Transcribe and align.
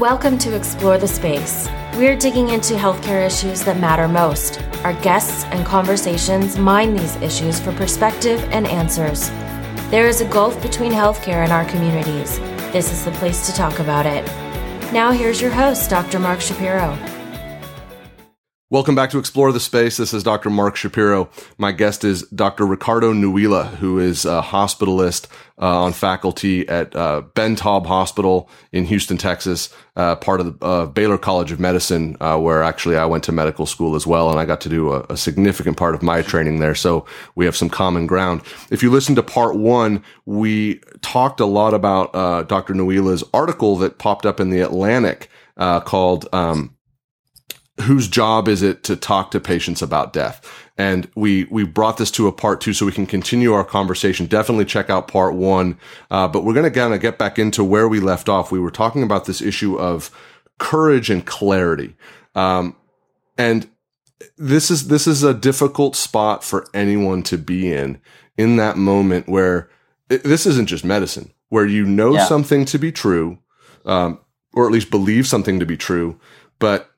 Welcome 0.00 0.38
to 0.38 0.56
Explore 0.56 0.96
the 0.96 1.06
Space. 1.06 1.68
We're 1.94 2.16
digging 2.16 2.48
into 2.48 2.72
healthcare 2.72 3.26
issues 3.26 3.62
that 3.64 3.78
matter 3.78 4.08
most. 4.08 4.58
Our 4.82 4.94
guests 5.02 5.44
and 5.50 5.66
conversations 5.66 6.56
mine 6.56 6.94
these 6.94 7.16
issues 7.16 7.60
for 7.60 7.70
perspective 7.72 8.42
and 8.44 8.66
answers. 8.66 9.28
There 9.90 10.08
is 10.08 10.22
a 10.22 10.28
gulf 10.30 10.60
between 10.62 10.90
healthcare 10.90 11.44
and 11.44 11.52
our 11.52 11.66
communities. 11.66 12.38
This 12.72 12.90
is 12.90 13.04
the 13.04 13.10
place 13.10 13.44
to 13.44 13.52
talk 13.52 13.78
about 13.78 14.06
it. 14.06 14.24
Now, 14.90 15.12
here's 15.12 15.42
your 15.42 15.50
host, 15.50 15.90
Dr. 15.90 16.18
Mark 16.18 16.40
Shapiro. 16.40 16.96
Welcome 18.72 18.94
back 18.94 19.10
to 19.10 19.18
Explore 19.18 19.50
the 19.50 19.58
Space. 19.58 19.96
This 19.96 20.14
is 20.14 20.22
Dr. 20.22 20.48
Mark 20.48 20.76
Shapiro. 20.76 21.28
My 21.58 21.72
guest 21.72 22.04
is 22.04 22.22
Dr. 22.28 22.64
Ricardo 22.64 23.12
Nuila, 23.12 23.64
who 23.64 23.98
is 23.98 24.24
a 24.24 24.42
hospitalist 24.42 25.26
uh, 25.60 25.82
on 25.82 25.92
faculty 25.92 26.68
at 26.68 26.94
uh, 26.94 27.22
Ben 27.34 27.56
Taub 27.56 27.84
Hospital 27.86 28.48
in 28.70 28.84
Houston, 28.84 29.18
Texas, 29.18 29.74
uh, 29.96 30.14
part 30.14 30.38
of 30.38 30.60
the 30.60 30.64
uh, 30.64 30.86
Baylor 30.86 31.18
College 31.18 31.50
of 31.50 31.58
Medicine, 31.58 32.16
uh, 32.20 32.38
where 32.38 32.62
actually 32.62 32.96
I 32.96 33.06
went 33.06 33.24
to 33.24 33.32
medical 33.32 33.66
school 33.66 33.96
as 33.96 34.06
well, 34.06 34.30
and 34.30 34.38
I 34.38 34.44
got 34.44 34.60
to 34.60 34.68
do 34.68 34.92
a, 34.92 35.04
a, 35.10 35.16
significant 35.16 35.76
part 35.76 35.96
of 35.96 36.02
my 36.04 36.22
training 36.22 36.60
there. 36.60 36.76
So 36.76 37.06
we 37.34 37.46
have 37.46 37.56
some 37.56 37.70
common 37.70 38.06
ground. 38.06 38.42
If 38.70 38.84
you 38.84 38.92
listen 38.92 39.16
to 39.16 39.22
part 39.24 39.56
one, 39.56 40.04
we 40.26 40.80
talked 41.02 41.40
a 41.40 41.44
lot 41.44 41.74
about 41.74 42.14
uh, 42.14 42.44
Dr. 42.44 42.74
Nuila's 42.74 43.24
article 43.34 43.74
that 43.78 43.98
popped 43.98 44.26
up 44.26 44.38
in 44.38 44.50
the 44.50 44.60
Atlantic 44.60 45.28
called. 45.56 46.28
Um, 46.32 46.76
whose 47.82 48.08
job 48.08 48.48
is 48.48 48.62
it 48.62 48.82
to 48.84 48.96
talk 48.96 49.30
to 49.30 49.40
patients 49.40 49.82
about 49.82 50.12
death? 50.12 50.68
And 50.76 51.10
we 51.14 51.44
we 51.44 51.64
brought 51.64 51.98
this 51.98 52.10
to 52.12 52.26
a 52.26 52.32
part 52.32 52.60
two 52.60 52.72
so 52.72 52.86
we 52.86 52.92
can 52.92 53.06
continue 53.06 53.52
our 53.52 53.64
conversation. 53.64 54.26
Definitely 54.26 54.64
check 54.64 54.88
out 54.88 55.08
part 55.08 55.34
one. 55.34 55.78
Uh, 56.10 56.28
but 56.28 56.44
we're 56.44 56.54
going 56.54 56.70
to 56.70 56.78
kind 56.78 56.94
of 56.94 57.00
get 57.00 57.18
back 57.18 57.38
into 57.38 57.62
where 57.62 57.88
we 57.88 58.00
left 58.00 58.28
off. 58.28 58.50
We 58.50 58.60
were 58.60 58.70
talking 58.70 59.02
about 59.02 59.26
this 59.26 59.42
issue 59.42 59.78
of 59.78 60.10
courage 60.58 61.10
and 61.10 61.26
clarity. 61.26 61.96
Um, 62.34 62.76
and 63.36 63.68
this 64.36 64.70
is 64.70 64.88
this 64.88 65.06
is 65.06 65.22
a 65.22 65.34
difficult 65.34 65.96
spot 65.96 66.44
for 66.44 66.66
anyone 66.74 67.22
to 67.24 67.38
be 67.38 67.72
in 67.72 68.00
in 68.36 68.56
that 68.56 68.76
moment 68.76 69.28
where 69.28 69.68
it, 70.08 70.22
this 70.22 70.46
isn't 70.46 70.66
just 70.66 70.84
medicine, 70.84 71.32
where 71.48 71.66
you 71.66 71.84
know 71.84 72.14
yeah. 72.14 72.24
something 72.26 72.64
to 72.66 72.78
be 72.78 72.92
true, 72.92 73.38
um, 73.84 74.20
or 74.54 74.66
at 74.66 74.72
least 74.72 74.90
believe 74.90 75.26
something 75.26 75.60
to 75.60 75.66
be 75.66 75.76
true, 75.76 76.18
but 76.58 76.89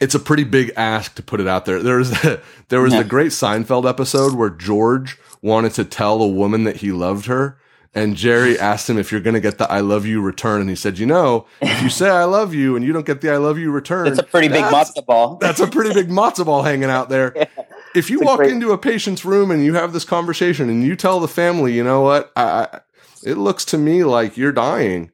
it's 0.00 0.14
a 0.14 0.18
pretty 0.18 0.44
big 0.44 0.72
ask 0.76 1.14
to 1.16 1.22
put 1.22 1.40
it 1.40 1.46
out 1.46 1.66
there. 1.66 1.82
There 1.82 1.98
was 1.98 2.10
there 2.68 2.80
was 2.80 2.92
yeah. 2.92 3.02
the 3.02 3.08
great 3.08 3.30
Seinfeld 3.30 3.88
episode 3.88 4.34
where 4.34 4.50
George 4.50 5.18
wanted 5.42 5.72
to 5.74 5.84
tell 5.84 6.22
a 6.22 6.28
woman 6.28 6.64
that 6.64 6.76
he 6.76 6.90
loved 6.90 7.26
her, 7.26 7.58
and 7.94 8.16
Jerry 8.16 8.58
asked 8.58 8.88
him 8.88 8.98
if 8.98 9.12
you're 9.12 9.20
going 9.20 9.34
to 9.34 9.40
get 9.40 9.58
the 9.58 9.70
"I 9.70 9.80
love 9.80 10.06
you" 10.06 10.20
return, 10.20 10.60
and 10.60 10.70
he 10.70 10.76
said, 10.76 10.98
"You 10.98 11.06
know, 11.06 11.46
if 11.60 11.82
you 11.82 11.90
say 11.90 12.08
I 12.08 12.24
love 12.24 12.54
you 12.54 12.76
and 12.76 12.84
you 12.84 12.92
don't 12.92 13.06
get 13.06 13.20
the 13.20 13.30
"I 13.30 13.36
love 13.36 13.58
you" 13.58 13.70
return, 13.70 14.06
it's 14.06 14.18
a 14.18 14.24
pretty 14.24 14.48
big 14.48 14.64
matzo 14.64 15.04
ball. 15.04 15.36
that's 15.40 15.60
a 15.60 15.66
pretty 15.66 15.92
big 15.92 16.08
matzo 16.08 16.46
ball 16.46 16.62
hanging 16.62 16.90
out 16.90 17.08
there." 17.08 17.32
Yeah. 17.36 17.46
If 17.94 18.08
you 18.08 18.20
walk 18.20 18.38
great- 18.38 18.52
into 18.52 18.70
a 18.72 18.78
patient's 18.78 19.24
room 19.24 19.50
and 19.50 19.64
you 19.64 19.74
have 19.74 19.92
this 19.92 20.04
conversation 20.04 20.70
and 20.70 20.84
you 20.84 20.94
tell 20.94 21.18
the 21.18 21.28
family, 21.28 21.74
you 21.74 21.82
know 21.82 22.02
what, 22.02 22.30
I, 22.36 22.42
I, 22.42 22.80
it 23.24 23.36
looks 23.36 23.64
to 23.66 23.78
me 23.78 24.04
like 24.04 24.36
you're 24.36 24.52
dying 24.52 25.10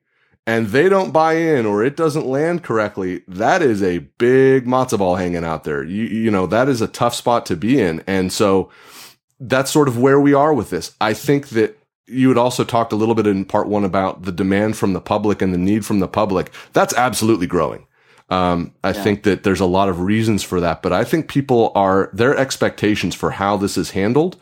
and 0.46 0.68
they 0.68 0.88
don't 0.88 1.10
buy 1.10 1.34
in 1.34 1.66
or 1.66 1.84
it 1.84 1.96
doesn't 1.96 2.26
land 2.26 2.62
correctly, 2.62 3.22
that 3.26 3.62
is 3.62 3.82
a 3.82 3.98
big 3.98 4.66
matzo 4.66 4.98
ball 4.98 5.16
hanging 5.16 5.44
out 5.44 5.64
there. 5.64 5.82
You, 5.82 6.04
you 6.04 6.30
know, 6.30 6.46
that 6.46 6.68
is 6.68 6.80
a 6.80 6.86
tough 6.86 7.14
spot 7.14 7.46
to 7.46 7.56
be 7.56 7.80
in. 7.80 8.02
And 8.06 8.32
so 8.32 8.70
that's 9.40 9.70
sort 9.70 9.88
of 9.88 9.98
where 9.98 10.20
we 10.20 10.34
are 10.34 10.54
with 10.54 10.70
this. 10.70 10.94
I 11.00 11.14
think 11.14 11.48
that 11.48 11.78
you 12.06 12.28
had 12.28 12.38
also 12.38 12.62
talked 12.62 12.92
a 12.92 12.96
little 12.96 13.16
bit 13.16 13.26
in 13.26 13.44
part 13.44 13.66
one 13.66 13.84
about 13.84 14.22
the 14.22 14.30
demand 14.30 14.76
from 14.76 14.92
the 14.92 15.00
public 15.00 15.42
and 15.42 15.52
the 15.52 15.58
need 15.58 15.84
from 15.84 15.98
the 15.98 16.08
public. 16.08 16.52
That's 16.72 16.94
absolutely 16.94 17.48
growing. 17.48 17.86
Um, 18.28 18.72
I 18.84 18.90
yeah. 18.90 19.02
think 19.02 19.22
that 19.24 19.42
there's 19.42 19.60
a 19.60 19.66
lot 19.66 19.88
of 19.88 20.00
reasons 20.00 20.42
for 20.42 20.60
that, 20.60 20.82
but 20.82 20.92
I 20.92 21.04
think 21.04 21.28
people 21.28 21.72
are, 21.74 22.10
their 22.12 22.36
expectations 22.36 23.14
for 23.14 23.32
how 23.32 23.56
this 23.56 23.76
is 23.76 23.90
handled 23.90 24.36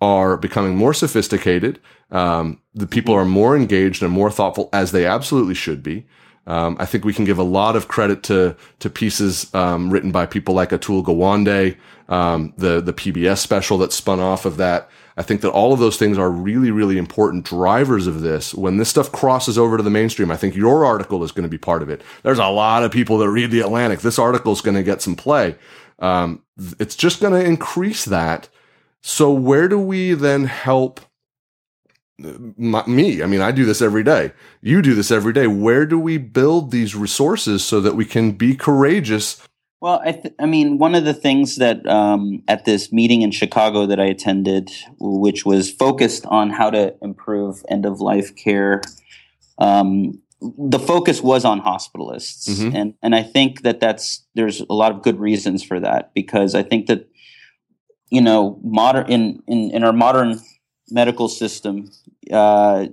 are 0.00 0.36
becoming 0.36 0.76
more 0.76 0.94
sophisticated. 0.94 1.80
Um, 2.10 2.60
the 2.74 2.86
people 2.86 3.14
are 3.14 3.24
more 3.24 3.56
engaged 3.56 4.02
and 4.02 4.12
more 4.12 4.30
thoughtful 4.30 4.68
as 4.72 4.92
they 4.92 5.06
absolutely 5.06 5.54
should 5.54 5.82
be. 5.82 6.06
Um, 6.46 6.76
I 6.80 6.86
think 6.86 7.04
we 7.04 7.12
can 7.12 7.24
give 7.24 7.38
a 7.38 7.44
lot 7.44 7.76
of 7.76 7.86
credit 7.86 8.22
to 8.24 8.56
to 8.80 8.90
pieces 8.90 9.52
um, 9.54 9.90
written 9.90 10.10
by 10.10 10.26
people 10.26 10.54
like 10.54 10.70
Atul 10.70 11.04
Gawande, 11.04 11.76
um, 12.08 12.54
the 12.56 12.80
the 12.80 12.92
PBS 12.92 13.38
special 13.38 13.78
that 13.78 13.92
spun 13.92 14.20
off 14.20 14.46
of 14.46 14.56
that. 14.56 14.88
I 15.16 15.22
think 15.22 15.42
that 15.42 15.50
all 15.50 15.74
of 15.74 15.80
those 15.80 15.98
things 15.98 16.16
are 16.16 16.30
really, 16.30 16.70
really 16.70 16.96
important 16.96 17.44
drivers 17.44 18.06
of 18.06 18.22
this. 18.22 18.54
When 18.54 18.78
this 18.78 18.88
stuff 18.88 19.12
crosses 19.12 19.58
over 19.58 19.76
to 19.76 19.82
the 19.82 19.90
mainstream, 19.90 20.30
I 20.30 20.36
think 20.36 20.56
your 20.56 20.84
article 20.84 21.22
is 21.22 21.30
going 21.30 21.42
to 21.42 21.50
be 21.50 21.58
part 21.58 21.82
of 21.82 21.90
it. 21.90 22.02
There's 22.22 22.38
a 22.38 22.46
lot 22.46 22.84
of 22.84 22.90
people 22.90 23.18
that 23.18 23.28
read 23.28 23.50
the 23.50 23.60
Atlantic. 23.60 24.00
This 24.00 24.18
article 24.18 24.52
is 24.52 24.62
going 24.62 24.76
to 24.76 24.82
get 24.82 25.02
some 25.02 25.16
play. 25.16 25.56
Um, 25.98 26.42
it's 26.78 26.96
just 26.96 27.20
going 27.20 27.34
to 27.34 27.44
increase 27.46 28.06
that 28.06 28.48
so 29.02 29.32
where 29.32 29.68
do 29.68 29.78
we 29.78 30.14
then 30.14 30.44
help 30.44 31.00
my, 32.18 32.84
me? 32.86 33.22
I 33.22 33.26
mean, 33.26 33.40
I 33.40 33.50
do 33.50 33.64
this 33.64 33.80
every 33.80 34.02
day. 34.02 34.32
You 34.60 34.82
do 34.82 34.94
this 34.94 35.10
every 35.10 35.32
day. 35.32 35.46
Where 35.46 35.86
do 35.86 35.98
we 35.98 36.18
build 36.18 36.70
these 36.70 36.94
resources 36.94 37.64
so 37.64 37.80
that 37.80 37.94
we 37.94 38.04
can 38.04 38.32
be 38.32 38.54
courageous? 38.54 39.42
Well, 39.80 40.02
I, 40.04 40.12
th- 40.12 40.34
I 40.38 40.44
mean, 40.44 40.76
one 40.76 40.94
of 40.94 41.04
the 41.04 41.14
things 41.14 41.56
that 41.56 41.86
um, 41.86 42.42
at 42.46 42.66
this 42.66 42.92
meeting 42.92 43.22
in 43.22 43.30
Chicago 43.30 43.86
that 43.86 43.98
I 43.98 44.04
attended, 44.04 44.70
which 44.98 45.46
was 45.46 45.70
focused 45.70 46.26
on 46.26 46.50
how 46.50 46.68
to 46.70 46.94
improve 47.00 47.64
end 47.68 47.86
of 47.86 48.00
life 48.00 48.36
care, 48.36 48.82
um, 49.58 50.20
the 50.40 50.78
focus 50.78 51.22
was 51.22 51.44
on 51.44 51.60
hospitalists, 51.60 52.48
mm-hmm. 52.48 52.74
and 52.74 52.94
and 53.02 53.14
I 53.14 53.22
think 53.22 53.60
that 53.62 53.78
that's 53.78 54.24
there's 54.34 54.60
a 54.60 54.72
lot 54.72 54.90
of 54.90 55.02
good 55.02 55.20
reasons 55.20 55.62
for 55.62 55.78
that 55.80 56.14
because 56.14 56.54
I 56.54 56.62
think 56.62 56.86
that 56.86 57.09
you 58.10 58.20
know, 58.20 58.58
modern 58.62 59.10
in, 59.10 59.42
in, 59.46 59.70
in 59.70 59.84
our 59.84 59.92
modern 59.92 60.40
medical 60.90 61.28
system, 61.28 61.90
uh, 62.32 62.86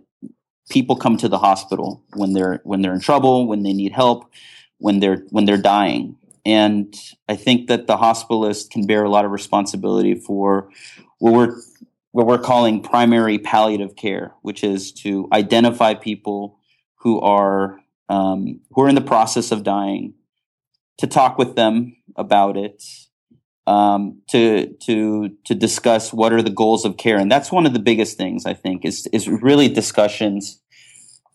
people 0.69 0.95
come 0.95 1.17
to 1.17 1.27
the 1.27 1.39
hospital 1.39 2.03
when 2.13 2.33
they're 2.33 2.61
when 2.63 2.81
they're 2.81 2.93
in 2.93 2.99
trouble, 2.99 3.47
when 3.47 3.63
they 3.63 3.73
need 3.73 3.91
help, 3.91 4.31
when 4.77 4.99
they're 4.99 5.23
when 5.29 5.45
they're 5.45 5.57
dying. 5.57 6.15
And 6.45 6.95
I 7.27 7.35
think 7.35 7.67
that 7.67 7.87
the 7.87 7.97
hospitalist 7.97 8.69
can 8.69 8.85
bear 8.85 9.03
a 9.03 9.09
lot 9.09 9.25
of 9.25 9.31
responsibility 9.31 10.15
for 10.15 10.69
what 11.19 11.33
we're 11.33 11.55
what 12.11 12.25
we're 12.25 12.37
calling 12.37 12.81
primary 12.81 13.37
palliative 13.37 13.95
care, 13.95 14.33
which 14.41 14.63
is 14.63 14.91
to 14.93 15.27
identify 15.33 15.93
people 15.93 16.59
who 16.95 17.19
are 17.21 17.79
um, 18.09 18.61
who 18.71 18.83
are 18.83 18.89
in 18.89 18.95
the 18.95 19.01
process 19.01 19.51
of 19.51 19.63
dying, 19.63 20.13
to 20.99 21.07
talk 21.07 21.37
with 21.37 21.55
them 21.55 21.97
about 22.15 22.55
it, 22.55 22.83
um, 23.67 24.21
to 24.29 24.73
to 24.85 25.29
to 25.45 25.53
discuss 25.53 26.13
what 26.13 26.33
are 26.33 26.41
the 26.41 26.49
goals 26.49 26.85
of 26.85 26.97
care, 26.97 27.17
and 27.17 27.31
that's 27.31 27.51
one 27.51 27.65
of 27.65 27.73
the 27.73 27.79
biggest 27.79 28.17
things 28.17 28.45
I 28.45 28.53
think 28.53 28.85
is 28.85 29.07
is 29.11 29.27
really 29.27 29.67
discussions 29.67 30.61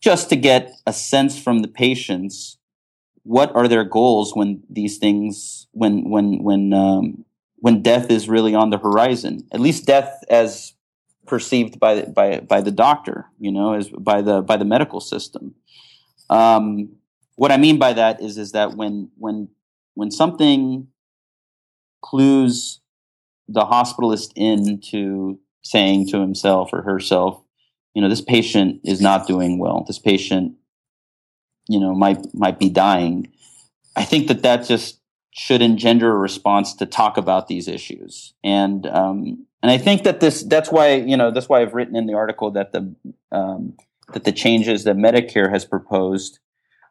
just 0.01 0.29
to 0.29 0.35
get 0.35 0.73
a 0.85 0.91
sense 0.91 1.39
from 1.39 1.59
the 1.59 1.67
patients 1.69 2.57
what 3.23 3.55
are 3.55 3.69
their 3.69 3.85
goals 3.85 4.35
when 4.35 4.63
these 4.69 4.97
things 4.97 5.67
when 5.71 6.09
when 6.09 6.43
when 6.43 6.73
um, 6.73 7.23
when 7.57 7.81
death 7.81 8.11
is 8.11 8.27
really 8.27 8.53
on 8.53 8.69
the 8.69 8.77
horizon 8.77 9.47
at 9.53 9.61
least 9.61 9.85
death 9.85 10.23
as 10.29 10.73
perceived 11.25 11.79
by 11.79 12.01
by 12.01 12.39
by 12.41 12.59
the 12.61 12.71
doctor 12.71 13.27
you 13.39 13.51
know 13.51 13.73
as 13.73 13.89
by 13.89 14.21
the 14.21 14.41
by 14.41 14.57
the 14.57 14.65
medical 14.65 14.99
system. 14.99 15.55
Um, 16.29 16.97
what 17.35 17.51
i 17.51 17.57
mean 17.57 17.79
by 17.79 17.93
that 17.93 18.21
is 18.21 18.37
is 18.37 18.51
that 18.51 18.75
when 18.75 19.09
when 19.17 19.49
when 19.93 20.11
something 20.11 20.87
clues 22.03 22.79
the 23.47 23.65
hospitalist 23.65 24.31
into 24.35 25.39
saying 25.63 26.07
to 26.09 26.19
himself 26.19 26.69
or 26.71 26.83
herself, 26.83 27.41
you 27.95 28.01
know, 28.01 28.09
this 28.09 28.21
patient 28.21 28.81
is 28.83 29.01
not 29.01 29.27
doing 29.27 29.57
well. 29.57 29.83
This 29.87 29.99
patient, 29.99 30.55
you 31.67 31.79
know, 31.79 31.95
might 31.95 32.33
might 32.33 32.59
be 32.59 32.69
dying. 32.69 33.31
I 33.95 34.03
think 34.03 34.27
that 34.27 34.43
that 34.43 34.65
just 34.67 34.99
should 35.31 35.61
engender 35.61 36.11
a 36.11 36.17
response 36.17 36.75
to 36.75 36.85
talk 36.85 37.17
about 37.17 37.47
these 37.47 37.67
issues, 37.67 38.33
and 38.43 38.85
um, 38.87 39.45
and 39.61 39.71
I 39.71 39.77
think 39.77 40.03
that 40.03 40.19
this 40.19 40.43
that's 40.43 40.71
why 40.71 40.95
you 40.95 41.15
know 41.15 41.31
that's 41.31 41.49
why 41.49 41.61
I've 41.61 41.73
written 41.73 41.95
in 41.95 42.07
the 42.07 42.15
article 42.15 42.51
that 42.51 42.71
the 42.71 42.95
um, 43.31 43.77
that 44.13 44.23
the 44.23 44.31
changes 44.31 44.83
that 44.85 44.95
Medicare 44.95 45.51
has 45.51 45.65
proposed 45.65 46.39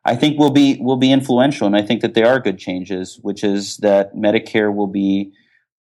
I 0.04 0.16
think 0.16 0.38
will 0.38 0.50
be 0.50 0.78
will 0.80 0.96
be 0.96 1.12
influential, 1.12 1.66
and 1.66 1.76
I 1.76 1.82
think 1.82 2.00
that 2.00 2.14
they 2.14 2.24
are 2.24 2.40
good 2.40 2.58
changes, 2.58 3.18
which 3.22 3.44
is 3.44 3.76
that 3.78 4.14
Medicare 4.14 4.74
will 4.74 4.88
be 4.88 5.32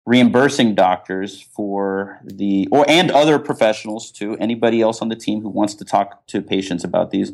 reimbursing 0.05 0.73
doctors 0.73 1.41
for 1.41 2.19
the 2.23 2.67
or 2.71 2.85
and 2.89 3.11
other 3.11 3.37
professionals 3.37 4.11
too. 4.11 4.35
Anybody 4.39 4.81
else 4.81 5.01
on 5.01 5.09
the 5.09 5.15
team 5.15 5.41
who 5.41 5.49
wants 5.49 5.75
to 5.75 5.85
talk 5.85 6.25
to 6.27 6.41
patients 6.41 6.83
about 6.83 7.11
these 7.11 7.31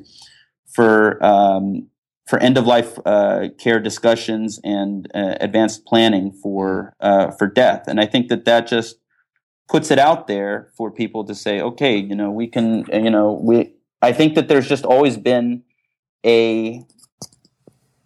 for 0.67 1.23
um, 1.23 1.87
for 2.27 2.39
end 2.39 2.57
of 2.57 2.65
life 2.65 2.99
uh, 3.05 3.47
care 3.57 3.79
discussions 3.79 4.59
and 4.63 5.09
uh, 5.13 5.35
advanced 5.39 5.85
planning 5.85 6.31
for 6.31 6.95
uh, 6.99 7.31
for 7.31 7.47
death, 7.47 7.83
and 7.87 8.01
I 8.01 8.05
think 8.05 8.27
that 8.27 8.43
that 8.43 8.67
just 8.67 8.97
puts 9.69 9.89
it 9.89 9.99
out 9.99 10.27
there 10.27 10.69
for 10.75 10.91
people 10.91 11.23
to 11.23 11.33
say, 11.33 11.61
okay, 11.61 11.95
you 11.95 12.15
know, 12.15 12.29
we 12.29 12.47
can, 12.47 12.85
you 12.91 13.09
know, 13.09 13.39
we. 13.41 13.73
I 14.01 14.11
think 14.11 14.35
that 14.35 14.49
there's 14.49 14.67
just 14.67 14.83
always 14.83 15.15
been 15.15 15.63
a 16.25 16.85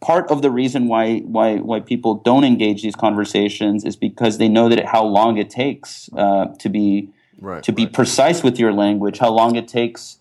part 0.02 0.30
of 0.30 0.42
the 0.42 0.52
reason 0.52 0.88
why 0.88 1.20
why 1.20 1.58
why 1.58 1.80
people 1.80 2.16
don't 2.16 2.44
engage 2.44 2.82
these 2.84 2.96
conversations 2.96 3.84
is 3.84 3.96
because 3.96 4.38
they 4.38 4.48
know 4.48 4.70
that 4.70 4.80
it, 4.80 4.86
how 4.86 5.04
long 5.04 5.38
it 5.38 5.50
takes 5.50 6.10
uh, 6.16 6.46
to 6.60 6.70
be 6.70 7.10
right, 7.40 7.64
to 7.64 7.72
be 7.72 7.86
right. 7.86 7.94
precise 7.94 8.44
with 8.44 8.60
your 8.60 8.74
language, 8.74 9.18
how 9.20 9.32
long 9.32 9.56
it 9.56 9.68
takes 9.68 10.20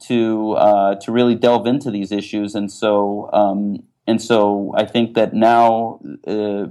to 0.00 0.52
uh, 0.52 0.94
to 0.96 1.12
really 1.12 1.34
delve 1.34 1.66
into 1.66 1.90
these 1.90 2.12
issues, 2.12 2.54
and 2.54 2.70
so 2.70 3.30
um, 3.32 3.82
and 4.06 4.20
so 4.20 4.72
I 4.76 4.84
think 4.84 5.14
that 5.14 5.32
now 5.32 6.00
uh, 6.26 6.66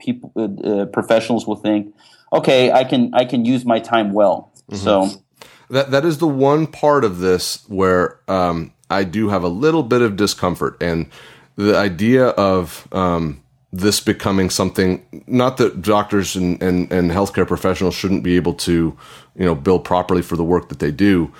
people 0.00 0.32
uh, 0.36 0.42
uh, 0.68 0.86
professionals 0.86 1.46
will 1.46 1.56
think, 1.56 1.94
okay, 2.32 2.70
I 2.72 2.84
can 2.84 3.10
I 3.14 3.24
can 3.24 3.44
use 3.44 3.64
my 3.64 3.80
time 3.80 4.12
well. 4.12 4.52
Mm-hmm. 4.70 4.76
So 4.76 5.24
that 5.70 5.90
that 5.90 6.04
is 6.04 6.18
the 6.18 6.28
one 6.28 6.66
part 6.66 7.04
of 7.04 7.18
this 7.18 7.64
where 7.68 8.20
um, 8.28 8.72
I 8.90 9.04
do 9.04 9.28
have 9.28 9.42
a 9.42 9.48
little 9.48 9.82
bit 9.82 10.02
of 10.02 10.16
discomfort 10.16 10.76
and 10.80 11.10
the 11.56 11.76
idea 11.76 12.28
of 12.28 12.86
um, 12.92 13.42
this 13.72 14.00
becoming 14.00 14.50
something 14.50 15.04
not 15.26 15.56
that 15.56 15.82
doctors 15.82 16.36
and, 16.36 16.62
and, 16.62 16.90
and 16.92 17.10
healthcare 17.10 17.46
professionals 17.46 17.94
shouldn't 17.94 18.22
be 18.22 18.36
able 18.36 18.54
to 18.54 18.96
you 19.34 19.44
know 19.44 19.54
bill 19.54 19.78
properly 19.78 20.22
for 20.22 20.36
the 20.36 20.44
work 20.44 20.68
that 20.68 20.78
they 20.78 20.90
do 20.90 21.32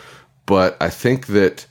but 0.44 0.76
i 0.80 0.90
think 0.90 1.26
that 1.26 1.66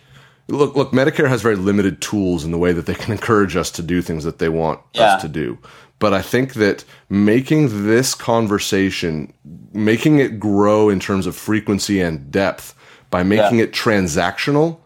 look 0.48 0.75
look 0.75 0.92
medicare 0.92 1.27
has 1.27 1.42
very 1.42 1.56
limited 1.56 2.01
tools 2.01 2.44
in 2.44 2.51
the 2.51 2.57
way 2.57 2.72
that 2.72 2.86
they 2.86 2.95
can 2.95 3.12
encourage 3.18 3.56
us 3.56 3.69
to 3.69 3.81
do 3.81 4.01
things 4.01 4.24
that 4.24 4.39
they 4.39 4.50
want 4.50 4.80
yeah. 4.94 5.16
us 5.16 5.22
to 5.22 5.27
do 5.27 5.57
but 6.00 6.13
i 6.13 6.22
think 6.22 6.54
that 6.54 6.83
making 7.10 7.86
this 7.86 8.16
conversation 8.16 9.31
making 9.74 10.19
it 10.19 10.39
grow 10.39 10.89
in 10.89 11.00
terms 11.00 11.27
of 11.27 11.36
frequency 11.36 12.00
and 12.00 12.31
depth 12.31 12.74
by 13.12 13.24
making 13.24 13.60
yeah. 13.60 13.66
it 13.66 13.72
transactional 13.72 14.80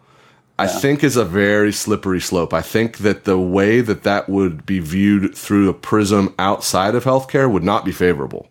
I 0.60 0.66
think 0.66 1.02
is 1.02 1.16
a 1.16 1.24
very 1.24 1.72
slippery 1.72 2.20
slope. 2.20 2.52
I 2.52 2.62
think 2.62 2.98
that 2.98 3.24
the 3.24 3.38
way 3.38 3.80
that 3.80 4.02
that 4.02 4.28
would 4.28 4.66
be 4.66 4.78
viewed 4.78 5.34
through 5.34 5.68
a 5.68 5.74
prism 5.74 6.34
outside 6.38 6.94
of 6.94 7.04
healthcare 7.04 7.50
would 7.50 7.64
not 7.64 7.84
be 7.84 7.92
favorable. 7.92 8.48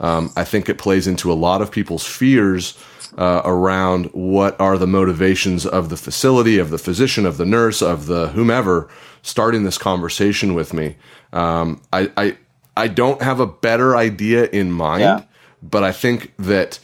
Um, 0.00 0.32
I 0.36 0.44
think 0.44 0.68
it 0.68 0.78
plays 0.78 1.06
into 1.06 1.30
a 1.32 1.34
lot 1.34 1.62
of 1.62 1.70
people's 1.70 2.04
fears 2.04 2.76
uh, 3.16 3.42
around 3.44 4.06
what 4.06 4.60
are 4.60 4.76
the 4.76 4.86
motivations 4.86 5.64
of 5.64 5.88
the 5.88 5.96
facility, 5.96 6.58
of 6.58 6.70
the 6.70 6.78
physician, 6.78 7.26
of 7.26 7.36
the 7.36 7.46
nurse, 7.46 7.80
of 7.82 8.06
the 8.06 8.28
whomever 8.28 8.88
starting 9.22 9.62
this 9.62 9.78
conversation 9.78 10.54
with 10.54 10.72
me. 10.72 10.96
Um, 11.32 11.80
I, 11.92 12.10
I 12.16 12.36
I 12.76 12.88
don't 12.88 13.22
have 13.22 13.38
a 13.38 13.46
better 13.46 13.96
idea 13.96 14.46
in 14.46 14.72
mind, 14.72 15.02
yeah. 15.02 15.22
but 15.62 15.84
I 15.84 15.92
think 15.92 16.32
that 16.38 16.80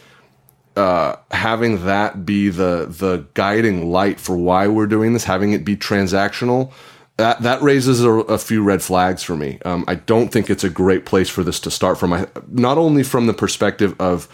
uh, 0.78 1.16
having 1.32 1.84
that 1.86 2.24
be 2.24 2.48
the 2.48 2.86
the 2.88 3.26
guiding 3.34 3.90
light 3.90 4.20
for 4.20 4.36
why 4.36 4.68
we're 4.68 4.86
doing 4.86 5.12
this, 5.12 5.24
having 5.24 5.52
it 5.52 5.64
be 5.64 5.76
transactional, 5.76 6.72
that 7.16 7.42
that 7.42 7.60
raises 7.60 8.04
a, 8.04 8.10
a 8.10 8.38
few 8.38 8.62
red 8.62 8.80
flags 8.80 9.24
for 9.24 9.36
me. 9.36 9.58
Um, 9.64 9.84
I 9.88 9.96
don't 9.96 10.28
think 10.28 10.48
it's 10.48 10.62
a 10.62 10.70
great 10.70 11.04
place 11.04 11.28
for 11.28 11.42
this 11.42 11.58
to 11.60 11.70
start 11.70 11.98
from. 11.98 12.12
I, 12.12 12.28
not 12.48 12.78
only 12.78 13.02
from 13.02 13.26
the 13.26 13.34
perspective 13.34 14.00
of 14.00 14.28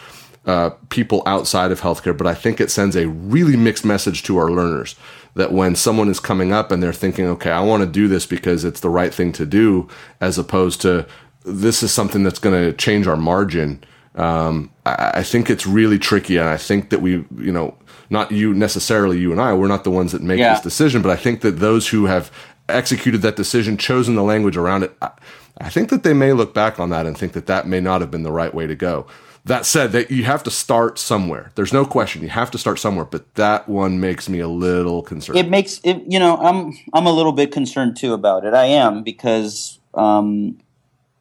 uh, 0.45 0.71
people 0.91 1.23
outside 1.25 1.73
of 1.73 1.81
healthcare, 1.81 2.17
but 2.17 2.27
I 2.27 2.35
think 2.35 2.61
it 2.61 2.71
sends 2.71 2.95
a 2.95 3.09
really 3.09 3.57
mixed 3.57 3.87
message 3.87 4.23
to 4.25 4.37
our 4.37 4.51
learners 4.51 4.97
that 5.33 5.51
when 5.51 5.75
someone 5.75 6.11
is 6.11 6.21
coming 6.21 6.53
up 6.53 6.71
and 6.71 6.83
they're 6.83 6.93
thinking, 6.93 7.27
okay, 7.27 7.51
I 7.51 7.63
want 7.63 7.83
to 7.83 7.89
do 7.89 8.07
this 8.07 8.27
because 8.27 8.65
it's 8.65 8.81
the 8.81 8.91
right 8.91 9.13
thing 9.15 9.33
to 9.33 9.47
do, 9.47 9.89
as 10.21 10.37
opposed 10.37 10.83
to 10.83 11.07
this 11.43 11.83
is 11.83 11.91
something 11.91 12.23
that's 12.23 12.39
going 12.39 12.55
to 12.55 12.77
change 12.77 13.07
our 13.07 13.17
margin 13.17 13.83
um, 14.15 14.71
I, 14.87 15.13
I, 15.15 15.23
think 15.23 15.51
it's 15.51 15.67
really 15.67 15.99
tricky, 15.99 16.37
and 16.37 16.49
I 16.49 16.57
think 16.57 16.91
that 16.91 17.03
we, 17.03 17.25
you 17.37 17.53
know, 17.53 17.77
not 18.11 18.31
you 18.31 18.55
necessarily, 18.55 19.19
you 19.19 19.33
and 19.33 19.41
I, 19.41 19.53
we're 19.55 19.67
not 19.67 19.83
the 19.83 19.91
ones 19.91 20.13
that 20.13 20.23
make 20.23 20.39
yeah. 20.39 20.55
this 20.55 20.63
decision, 20.63 21.03
but 21.03 21.11
I 21.11 21.17
think 21.17 21.41
that 21.41 21.53
those 21.53 21.89
who 21.89 22.07
have 22.07 22.31
executed 22.69 23.23
that 23.23 23.35
decision, 23.35 23.77
chosen 23.77 24.15
the 24.15 24.23
language 24.23 24.57
around 24.57 24.85
it, 24.85 24.97
I, 25.03 25.11
I 25.59 25.69
think 25.69 25.89
that 25.91 26.05
they 26.05 26.13
may 26.13 26.33
look 26.33 26.55
back 26.55 26.79
on 26.79 26.91
that 26.91 27.07
and 27.07 27.19
think 27.19 27.33
that 27.33 27.47
that 27.47 27.67
may 27.67 27.81
not 27.81 28.01
have 28.01 28.11
been 28.11 28.23
the 28.23 28.33
right 28.33 28.55
way 28.55 28.67
to 28.67 28.75
go. 28.75 29.07
That 29.47 29.67
said, 29.67 29.93
that 29.93 30.11
you 30.11 30.25
have 30.25 30.43
to 30.45 30.51
start 30.51 30.99
somewhere. 30.99 31.53
There's 31.55 31.73
no 31.73 31.85
question 31.85 32.23
you 32.23 32.31
have 32.31 32.51
to 32.53 32.59
start 32.59 32.79
somewhere, 32.79 33.05
but 33.05 33.35
that 33.35 33.69
one 33.69 34.01
makes 34.01 34.29
me 34.29 34.39
a 34.39 34.49
little 34.49 35.03
concerned. 35.03 35.39
It 35.39 35.51
makes 35.51 35.81
it, 35.85 36.03
you 36.09 36.19
know, 36.19 36.39
I'm 36.39 36.73
I'm 36.95 37.07
a 37.07 37.13
little 37.13 37.33
bit 37.33 37.53
concerned 37.53 37.97
too 37.99 38.15
about 38.15 38.47
it. 38.47 38.55
I 38.55 38.65
am 38.67 39.03
because, 39.03 39.79
um, 39.93 40.59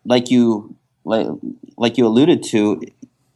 like 0.05 0.31
you 0.31 0.73
like 1.03 1.27
like 1.77 1.97
you 1.97 2.05
alluded 2.05 2.43
to, 2.43 2.81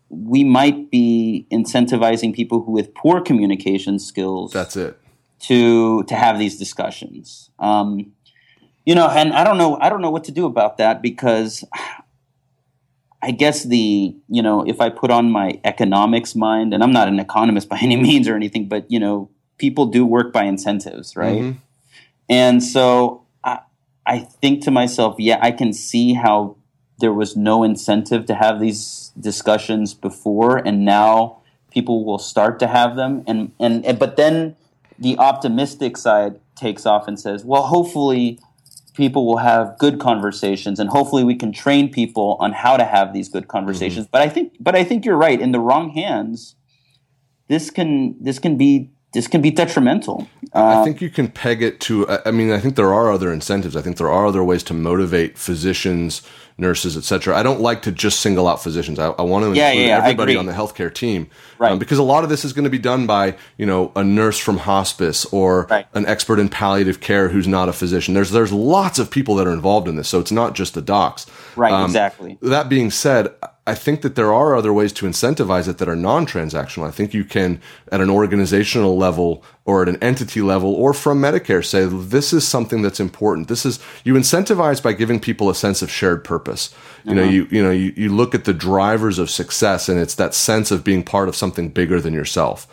we 0.10 0.44
might 0.44 0.90
be 0.90 1.46
incentivizing 1.52 2.34
people 2.34 2.62
who 2.64 2.72
with 2.72 2.94
poor 2.94 3.22
communication 3.22 4.00
skills. 4.00 4.54
That's 4.54 4.76
it. 4.76 5.00
To 5.42 6.04
to 6.04 6.16
have 6.16 6.40
these 6.40 6.58
discussions. 6.58 7.50
Um, 7.60 8.14
you 8.86 8.96
know, 8.96 9.08
and 9.08 9.34
I 9.34 9.44
don't 9.44 9.58
know 9.58 9.78
I 9.80 9.90
don't 9.90 10.02
know 10.02 10.10
what 10.10 10.24
to 10.26 10.32
do 10.32 10.46
about 10.46 10.78
that 10.78 11.02
because 11.02 11.64
I 13.22 13.32
guess 13.32 13.64
the 13.64 14.16
you 14.30 14.42
know 14.42 14.64
if 14.66 14.80
I 14.80 14.90
put 14.90 15.12
on 15.12 15.32
my 15.32 15.60
economics 15.64 16.36
mind, 16.36 16.74
and 16.74 16.82
I'm 16.82 16.94
not 16.94 17.08
an 17.08 17.20
economist 17.20 17.70
by 17.74 17.80
any 17.82 17.98
means 17.98 18.28
or 18.28 18.36
anything, 18.36 18.68
but 18.68 18.90
you 18.90 19.00
know 19.00 19.30
people 19.58 19.88
do 19.88 20.06
work 20.06 20.32
by 20.32 20.44
incentives, 20.44 21.16
right? 21.16 21.42
Mm-hmm. 21.42 21.60
And 22.30 22.64
so 22.64 23.26
I 23.44 23.60
I 24.06 24.20
think 24.20 24.64
to 24.64 24.72
myself, 24.72 25.16
yeah, 25.20 25.40
I 25.42 25.52
can 25.52 25.74
see 25.74 26.14
how 26.14 26.56
there 27.00 27.14
was 27.14 27.36
no 27.36 27.64
incentive 27.64 28.26
to 28.26 28.36
have 28.36 28.60
these 28.60 29.12
discussions 29.20 29.94
before, 29.94 30.58
and 30.58 30.84
now 30.84 31.42
people 31.72 32.06
will 32.06 32.18
start 32.18 32.60
to 32.60 32.68
have 32.68 32.96
them. 32.96 33.24
And, 33.28 33.52
and, 33.60 33.86
and 33.86 34.00
but 34.00 34.16
then 34.16 34.56
the 34.98 35.18
optimistic 35.18 35.98
side 35.98 36.40
takes 36.56 36.86
off 36.86 37.08
and 37.08 37.20
says, 37.20 37.46
well, 37.46 37.64
hopefully 37.64 38.40
people 38.96 39.28
will 39.28 39.38
have 39.38 39.78
good 39.78 40.00
conversations 40.00 40.80
and 40.80 40.90
hopefully 40.90 41.24
we 41.24 41.36
can 41.36 41.52
train 41.52 41.92
people 41.92 42.36
on 42.40 42.52
how 42.52 42.76
to 42.76 42.84
have 42.84 43.14
these 43.14 43.30
good 43.30 43.48
conversations 43.48 44.08
mm-hmm. 44.08 44.12
but 44.12 44.24
i 44.24 44.28
think 44.28 44.54
but 44.60 44.76
i 44.76 44.84
think 44.84 45.06
you're 45.06 45.16
right 45.16 45.40
in 45.40 45.52
the 45.52 45.60
wrong 45.60 45.92
hands 45.92 46.56
this 47.48 47.70
can 47.70 48.16
this 48.20 48.40
can 48.40 48.58
be 48.58 48.90
this 49.14 49.28
can 49.28 49.42
be 49.42 49.52
detrimental. 49.52 50.28
Uh, 50.54 50.80
I 50.80 50.84
think 50.84 51.02
you 51.02 51.10
can 51.10 51.28
peg 51.30 51.62
it 51.62 51.80
to. 51.82 52.08
I 52.26 52.32
mean, 52.32 52.52
I 52.52 52.60
think 52.60 52.76
there 52.76 52.94
are 52.94 53.12
other 53.12 53.32
incentives. 53.32 53.76
I 53.76 53.82
think 53.82 53.98
there 53.98 54.10
are 54.10 54.26
other 54.26 54.44
ways 54.44 54.64
to 54.64 54.74
motivate 54.74 55.38
physicians, 55.38 56.22
nurses, 56.58 56.98
etc. 56.98 57.36
I 57.36 57.44
don't 57.44 57.62
like 57.62 57.82
to 57.84 57.92
just 57.92 58.20
single 58.20 58.48
out 58.48 58.62
physicians. 58.62 59.00
I, 59.00 59.08
I 59.10 59.22
want 59.24 59.46
to 59.46 59.54
yeah, 59.54 59.70
include 59.70 59.88
yeah, 59.88 59.98
everybody 59.98 60.36
on 60.36 60.46
the 60.46 60.54
healthcare 60.54 60.94
team, 60.94 61.24
um, 61.24 61.30
right? 61.58 61.72
Um, 61.74 61.80
because 61.80 61.98
a 61.98 62.04
lot 62.04 62.24
of 62.24 62.30
this 62.30 62.46
is 62.46 62.54
going 62.54 62.64
to 62.64 62.70
be 62.70 62.80
done 62.80 63.08
by 63.08 63.36
you 63.58 63.66
know 63.66 63.92
a 63.96 64.04
nurse 64.04 64.38
from 64.38 64.58
hospice 64.58 65.26
or 65.26 65.68
right. 65.70 65.86
an 65.94 66.06
expert 66.06 66.40
in 66.40 66.50
palliative 66.50 67.00
care 67.00 67.30
who's 67.30 67.48
not 67.48 67.70
a 67.70 67.74
physician. 67.74 68.14
There's 68.14 68.32
there's 68.32 68.54
lots 68.54 69.00
of 69.00 69.12
people 69.12 69.36
that 69.36 69.48
are 69.48 69.54
involved 69.54 69.88
in 69.88 69.96
this, 69.96 70.08
so 70.08 70.20
it's 70.20 70.32
not 70.32 70.56
just 70.56 70.74
the 70.74 70.82
docs. 70.82 71.26
Right. 71.56 71.72
Um, 71.72 71.86
exactly. 71.86 72.38
That 72.42 72.70
being 72.70 72.92
said. 72.92 73.34
I 73.68 73.76
think 73.76 74.02
that 74.02 74.16
there 74.16 74.34
are 74.34 74.56
other 74.56 74.72
ways 74.72 74.94
to 74.94 75.06
incentivize 75.06 75.68
it 75.68 75.78
that 75.78 75.90
are 75.90 75.96
non-transactional. 75.96 76.88
I 76.88 76.92
think 76.92 77.14
you 77.14 77.26
can, 77.26 77.62
at 77.92 78.00
an 78.00 78.10
organizational 78.10 78.98
level 78.98 79.44
or 79.66 79.82
at 79.82 79.90
an 79.90 80.02
entity 80.02 80.42
level 80.42 80.74
or 80.74 80.94
from 80.94 81.22
Medicare, 81.22 81.64
say 81.64 81.84
this 81.86 82.32
is 82.32 82.48
something 82.48 82.82
that's 82.82 83.02
important. 83.02 83.50
This 83.50 83.66
is 83.66 83.80
you 84.06 84.14
incentivize 84.14 84.82
by 84.82 84.94
giving 84.94 85.20
people 85.20 85.50
a 85.50 85.56
sense 85.56 85.82
of 85.82 85.92
shared 85.92 86.24
purpose. 86.24 86.74
You 87.04 87.16
know, 87.16 87.24
uh-huh. 87.24 87.32
you 87.32 87.48
you 87.52 87.64
know, 87.64 87.72
you, 87.72 87.94
you 87.98 88.16
look 88.16 88.34
at 88.34 88.46
the 88.46 88.54
drivers 88.54 89.20
of 89.20 89.30
success, 89.30 89.90
and 89.90 90.00
it's 90.00 90.16
that 90.16 90.34
sense 90.34 90.72
of 90.72 90.84
being 90.84 91.04
part 91.04 91.28
of 91.28 91.36
something 91.36 91.68
bigger 91.70 92.00
than 92.00 92.14
yourself. 92.14 92.68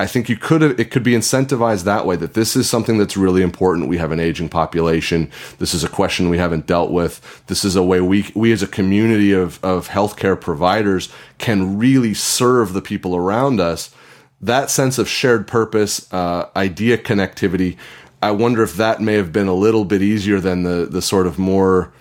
I 0.00 0.06
think 0.06 0.30
you 0.30 0.36
could 0.36 0.62
have, 0.62 0.80
it 0.80 0.90
could 0.90 1.02
be 1.02 1.12
incentivized 1.12 1.84
that 1.84 2.06
way 2.06 2.16
that 2.16 2.32
this 2.32 2.56
is 2.56 2.70
something 2.70 2.96
that's 2.96 3.18
really 3.18 3.42
important. 3.42 3.86
We 3.86 3.98
have 3.98 4.12
an 4.12 4.18
aging 4.18 4.48
population. 4.48 5.30
This 5.58 5.74
is 5.74 5.84
a 5.84 5.90
question 5.90 6.30
we 6.30 6.38
haven't 6.38 6.66
dealt 6.66 6.90
with. 6.90 7.44
This 7.48 7.66
is 7.66 7.76
a 7.76 7.82
way 7.82 8.00
we, 8.00 8.30
we 8.34 8.50
as 8.50 8.62
a 8.62 8.66
community 8.66 9.32
of, 9.32 9.62
of 9.62 9.88
healthcare 9.88 10.40
providers 10.40 11.12
can 11.36 11.76
really 11.76 12.14
serve 12.14 12.72
the 12.72 12.80
people 12.80 13.14
around 13.14 13.60
us. 13.60 13.94
That 14.40 14.70
sense 14.70 14.96
of 14.96 15.06
shared 15.06 15.46
purpose, 15.46 16.10
uh, 16.14 16.48
idea 16.56 16.96
connectivity. 16.96 17.76
I 18.22 18.30
wonder 18.30 18.62
if 18.62 18.76
that 18.76 19.02
may 19.02 19.16
have 19.16 19.32
been 19.32 19.48
a 19.48 19.54
little 19.54 19.84
bit 19.84 20.00
easier 20.00 20.40
than 20.40 20.62
the, 20.62 20.86
the 20.90 21.02
sort 21.02 21.26
of 21.26 21.38
more 21.38 21.92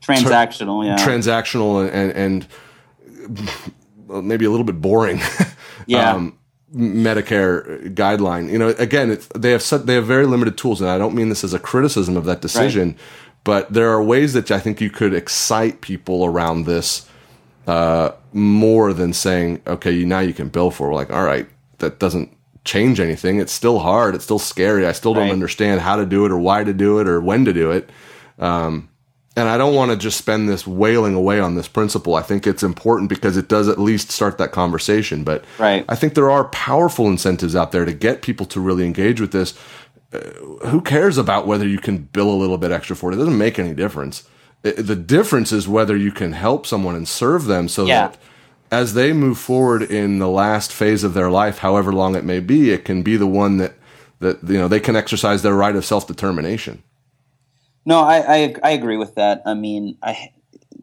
transactional, 0.00 0.86
yeah. 0.86 1.04
transactional 1.04 1.84
and, 1.92 2.46
and 4.08 4.24
maybe 4.24 4.44
a 4.44 4.50
little 4.50 4.64
bit 4.64 4.80
boring. 4.80 5.20
yeah. 5.86 6.12
Um, 6.12 6.37
Medicare 6.74 7.94
guideline. 7.94 8.50
You 8.50 8.58
know, 8.58 8.68
again, 8.78 9.18
they 9.34 9.52
have 9.52 9.86
they 9.86 9.94
have 9.94 10.06
very 10.06 10.26
limited 10.26 10.58
tools, 10.58 10.80
and 10.80 10.90
I 10.90 10.98
don't 10.98 11.14
mean 11.14 11.28
this 11.28 11.44
as 11.44 11.54
a 11.54 11.58
criticism 11.58 12.16
of 12.16 12.24
that 12.26 12.40
decision, 12.40 12.88
right. 12.88 12.98
but 13.44 13.72
there 13.72 13.90
are 13.90 14.02
ways 14.02 14.34
that 14.34 14.50
I 14.50 14.58
think 14.58 14.80
you 14.80 14.90
could 14.90 15.14
excite 15.14 15.80
people 15.80 16.24
around 16.24 16.64
this 16.64 17.08
uh, 17.66 18.12
more 18.32 18.92
than 18.92 19.12
saying, 19.12 19.62
"Okay, 19.66 20.04
now 20.04 20.20
you 20.20 20.34
can 20.34 20.48
bill 20.48 20.70
for." 20.70 20.92
Like, 20.92 21.10
all 21.10 21.24
right, 21.24 21.48
that 21.78 21.98
doesn't 21.98 22.36
change 22.64 23.00
anything. 23.00 23.40
It's 23.40 23.52
still 23.52 23.78
hard. 23.78 24.14
It's 24.14 24.24
still 24.24 24.38
scary. 24.38 24.86
I 24.86 24.92
still 24.92 25.14
don't 25.14 25.24
right. 25.24 25.32
understand 25.32 25.80
how 25.80 25.96
to 25.96 26.04
do 26.04 26.26
it 26.26 26.30
or 26.30 26.38
why 26.38 26.64
to 26.64 26.74
do 26.74 26.98
it 26.98 27.08
or 27.08 27.20
when 27.20 27.46
to 27.46 27.52
do 27.54 27.70
it. 27.70 27.88
Um, 28.38 28.90
and 29.38 29.48
I 29.48 29.56
don't 29.58 29.74
want 29.74 29.90
to 29.92 29.96
just 29.96 30.18
spend 30.18 30.48
this 30.48 30.66
wailing 30.66 31.14
away 31.14 31.38
on 31.40 31.54
this 31.54 31.68
principle. 31.68 32.14
I 32.14 32.22
think 32.22 32.46
it's 32.46 32.62
important 32.62 33.08
because 33.08 33.36
it 33.36 33.48
does 33.48 33.68
at 33.68 33.78
least 33.78 34.10
start 34.10 34.38
that 34.38 34.52
conversation. 34.52 35.24
But 35.24 35.44
right. 35.58 35.84
I 35.88 35.94
think 35.96 36.14
there 36.14 36.30
are 36.30 36.44
powerful 36.48 37.06
incentives 37.06 37.54
out 37.54 37.70
there 37.72 37.84
to 37.84 37.92
get 37.92 38.22
people 38.22 38.46
to 38.46 38.60
really 38.60 38.84
engage 38.84 39.20
with 39.20 39.32
this. 39.32 39.54
uh, 40.12 40.18
who 40.68 40.80
cares 40.80 41.18
about 41.18 41.46
whether 41.46 41.66
you 41.68 41.78
can 41.78 41.98
bill 41.98 42.30
a 42.30 42.40
little 42.42 42.58
bit 42.58 42.72
extra 42.72 42.96
for 42.96 43.10
it? 43.10 43.14
It 43.14 43.18
doesn't 43.18 43.38
make 43.38 43.58
any 43.58 43.74
difference. 43.74 44.26
It, 44.64 44.76
the 44.86 44.96
difference 44.96 45.52
is 45.52 45.68
whether 45.68 45.96
you 45.96 46.10
can 46.12 46.32
help 46.32 46.66
someone 46.66 46.96
and 46.96 47.06
serve 47.06 47.44
them 47.44 47.68
so 47.68 47.84
Yeah. 47.86 48.08
that 48.08 48.18
as 48.70 48.94
they 48.94 49.12
move 49.12 49.38
forward 49.38 49.82
in 49.82 50.18
the 50.18 50.28
last 50.28 50.72
phase 50.72 51.04
of 51.04 51.14
their 51.14 51.30
life, 51.30 51.58
however 51.58 51.92
long 51.92 52.14
it 52.16 52.24
may 52.24 52.40
be, 52.40 52.70
it 52.70 52.84
can 52.84 53.02
be 53.02 53.16
the 53.16 53.26
one 53.26 53.58
that 53.58 53.74
that 54.20 54.42
you 54.42 54.58
know 54.58 54.66
they 54.68 54.80
can 54.80 54.96
exercise 54.96 55.42
their 55.42 55.54
right 55.54 55.76
of 55.76 55.84
self 55.84 56.06
determination. 56.06 56.82
No, 57.88 58.00
I, 58.00 58.16
I 58.36 58.54
I 58.62 58.70
agree 58.72 58.98
with 58.98 59.14
that. 59.14 59.40
I 59.46 59.54
mean, 59.54 59.96
I 60.02 60.28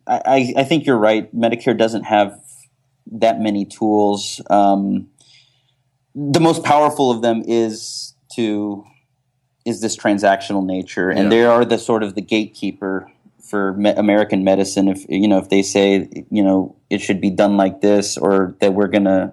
I 0.08 0.54
I 0.58 0.64
think 0.64 0.88
you're 0.88 0.98
right. 0.98 1.34
Medicare 1.36 1.78
doesn't 1.78 2.06
have 2.06 2.42
that 3.12 3.40
many 3.40 3.64
tools. 3.64 4.42
Um, 4.50 5.08
the 6.16 6.40
most 6.40 6.64
powerful 6.64 7.12
of 7.12 7.22
them 7.22 7.44
is 7.46 8.16
to 8.36 8.84
is 9.66 9.82
this 9.82 9.96
transactional 9.96 10.66
nature, 10.66 11.12
and 11.12 11.26
Yeah. 11.26 11.30
they 11.30 11.46
are 11.46 11.64
the 11.64 11.78
sort 11.78 12.02
of 12.02 12.16
the 12.16 12.22
gatekeeper 12.22 13.12
for 13.40 13.74
me- 13.74 13.92
American 13.92 14.44
medicine. 14.44 14.88
If 14.88 15.06
you 15.08 15.28
know, 15.28 15.38
if 15.38 15.50
they 15.50 15.62
say 15.62 16.10
you 16.32 16.44
know 16.44 16.76
it 16.90 17.02
should 17.02 17.22
be 17.22 17.30
done 17.30 17.56
like 17.56 17.82
this, 17.82 18.18
or 18.18 18.56
that 18.62 18.74
we're 18.74 18.88
gonna 18.88 19.32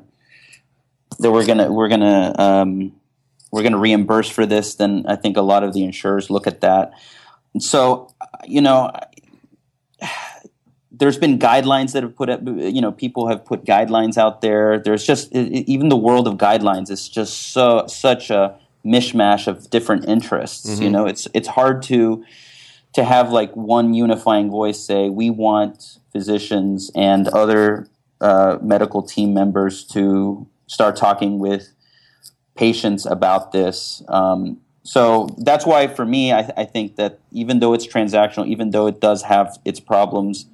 that 1.20 1.32
we're 1.32 1.46
gonna 1.46 1.72
we're 1.72 1.88
gonna 1.88 2.34
um, 2.38 2.92
we're 3.50 3.62
gonna 3.62 3.78
reimburse 3.78 4.28
for 4.28 4.44
this, 4.44 4.74
then 4.74 5.06
I 5.08 5.16
think 5.16 5.38
a 5.38 5.42
lot 5.42 5.64
of 5.64 5.72
the 5.72 5.84
insurers 5.84 6.28
look 6.28 6.46
at 6.46 6.60
that. 6.60 6.92
So, 7.58 8.12
you 8.44 8.60
know, 8.60 8.90
there's 10.90 11.18
been 11.18 11.38
guidelines 11.38 11.92
that 11.92 12.02
have 12.02 12.14
put 12.14 12.30
up, 12.30 12.40
you 12.44 12.80
know, 12.80 12.92
people 12.92 13.28
have 13.28 13.44
put 13.44 13.64
guidelines 13.64 14.16
out 14.16 14.40
there. 14.40 14.78
There's 14.78 15.04
just 15.04 15.32
even 15.32 15.88
the 15.88 15.96
world 15.96 16.28
of 16.28 16.34
guidelines 16.34 16.90
is 16.90 17.08
just 17.08 17.52
so 17.52 17.86
such 17.88 18.30
a 18.30 18.58
mishmash 18.84 19.46
of 19.46 19.68
different 19.70 20.06
interests. 20.08 20.80
You 20.80 20.90
know, 20.90 21.06
it's 21.06 21.28
it's 21.34 21.48
hard 21.48 21.82
to 21.84 22.24
to 22.94 23.04
have 23.04 23.32
like 23.32 23.54
one 23.56 23.94
unifying 23.94 24.50
voice 24.50 24.78
say 24.78 25.08
we 25.08 25.30
want 25.30 25.98
physicians 26.12 26.90
and 26.94 27.28
other 27.28 27.86
uh, 28.20 28.58
medical 28.62 29.02
team 29.02 29.34
members 29.34 29.84
to 29.84 30.46
start 30.66 30.94
talking 30.96 31.38
with 31.38 31.72
patients 32.54 33.06
about 33.06 33.52
this. 33.52 34.02
Um, 34.08 34.60
so 34.84 35.34
that's 35.38 35.64
why, 35.64 35.86
for 35.86 36.04
me, 36.04 36.32
I, 36.32 36.50
I 36.56 36.64
think 36.64 36.96
that 36.96 37.20
even 37.30 37.60
though 37.60 37.72
it's 37.72 37.86
transactional, 37.86 38.46
even 38.46 38.70
though 38.70 38.86
it 38.86 39.00
does 39.00 39.22
have 39.22 39.58
its 39.64 39.78
problems, 39.80 40.46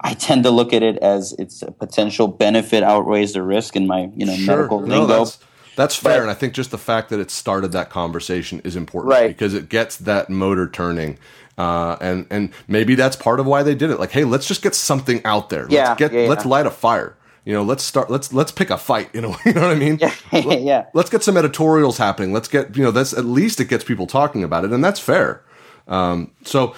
I 0.00 0.14
tend 0.14 0.44
to 0.44 0.50
look 0.50 0.72
at 0.72 0.82
it 0.82 0.96
as 0.98 1.32
it's 1.38 1.62
a 1.62 1.70
potential 1.72 2.28
benefit 2.28 2.82
outweighs 2.82 3.32
the 3.34 3.42
risk 3.42 3.76
in 3.76 3.86
my 3.86 4.10
you 4.16 4.26
know 4.26 4.36
medical 4.38 4.80
No, 4.80 5.00
lingo. 5.00 5.18
that's, 5.24 5.38
that's 5.76 5.96
fair, 5.96 6.18
But- 6.18 6.22
and 6.22 6.30
I 6.30 6.34
think 6.34 6.52
just 6.54 6.70
the 6.70 6.78
fact 6.78 7.10
that 7.10 7.20
it 7.20 7.30
started 7.30 7.72
that 7.72 7.90
conversation 7.90 8.60
is 8.64 8.76
important, 8.76 9.10
Right. 9.12 9.28
Because 9.28 9.54
it 9.54 9.68
gets 9.68 9.96
that 9.98 10.28
motor 10.28 10.68
turning, 10.68 11.18
uh, 11.58 11.96
and 12.00 12.26
and 12.30 12.50
maybe 12.68 12.94
that's 12.94 13.16
part 13.16 13.40
of 13.40 13.46
why 13.46 13.62
they 13.62 13.74
did 13.74 13.90
it. 13.90 13.98
Like, 14.00 14.10
hey, 14.12 14.24
let's 14.24 14.46
just 14.46 14.62
get 14.62 14.74
something 14.74 15.20
out 15.24 15.50
there. 15.50 15.66
Yeah, 15.68 15.88
let's 15.88 15.98
get 15.98 16.12
yeah, 16.12 16.28
let's 16.28 16.44
light 16.44 16.66
a 16.66 16.70
fire. 16.70 17.16
You 17.44 17.52
know, 17.52 17.62
let's 17.62 17.82
start. 17.82 18.10
Let's 18.10 18.32
let's 18.32 18.52
pick 18.52 18.70
a 18.70 18.78
fight. 18.78 19.10
You 19.12 19.20
know, 19.20 19.36
you 19.44 19.52
know 19.52 19.62
what 19.62 19.70
I 19.70 19.74
mean? 19.74 19.98
Yeah, 20.00 20.14
yeah. 20.32 20.86
Let's 20.94 21.10
get 21.10 21.22
some 21.22 21.36
editorials 21.36 21.98
happening. 21.98 22.32
Let's 22.32 22.48
get 22.48 22.76
you 22.76 22.84
know 22.84 22.90
that's 22.90 23.12
at 23.12 23.24
least 23.24 23.60
it 23.60 23.66
gets 23.66 23.84
people 23.84 24.06
talking 24.06 24.44
about 24.44 24.64
it, 24.64 24.72
and 24.72 24.84
that's 24.84 25.00
fair. 25.00 25.44
Um, 25.88 26.30
so 26.44 26.74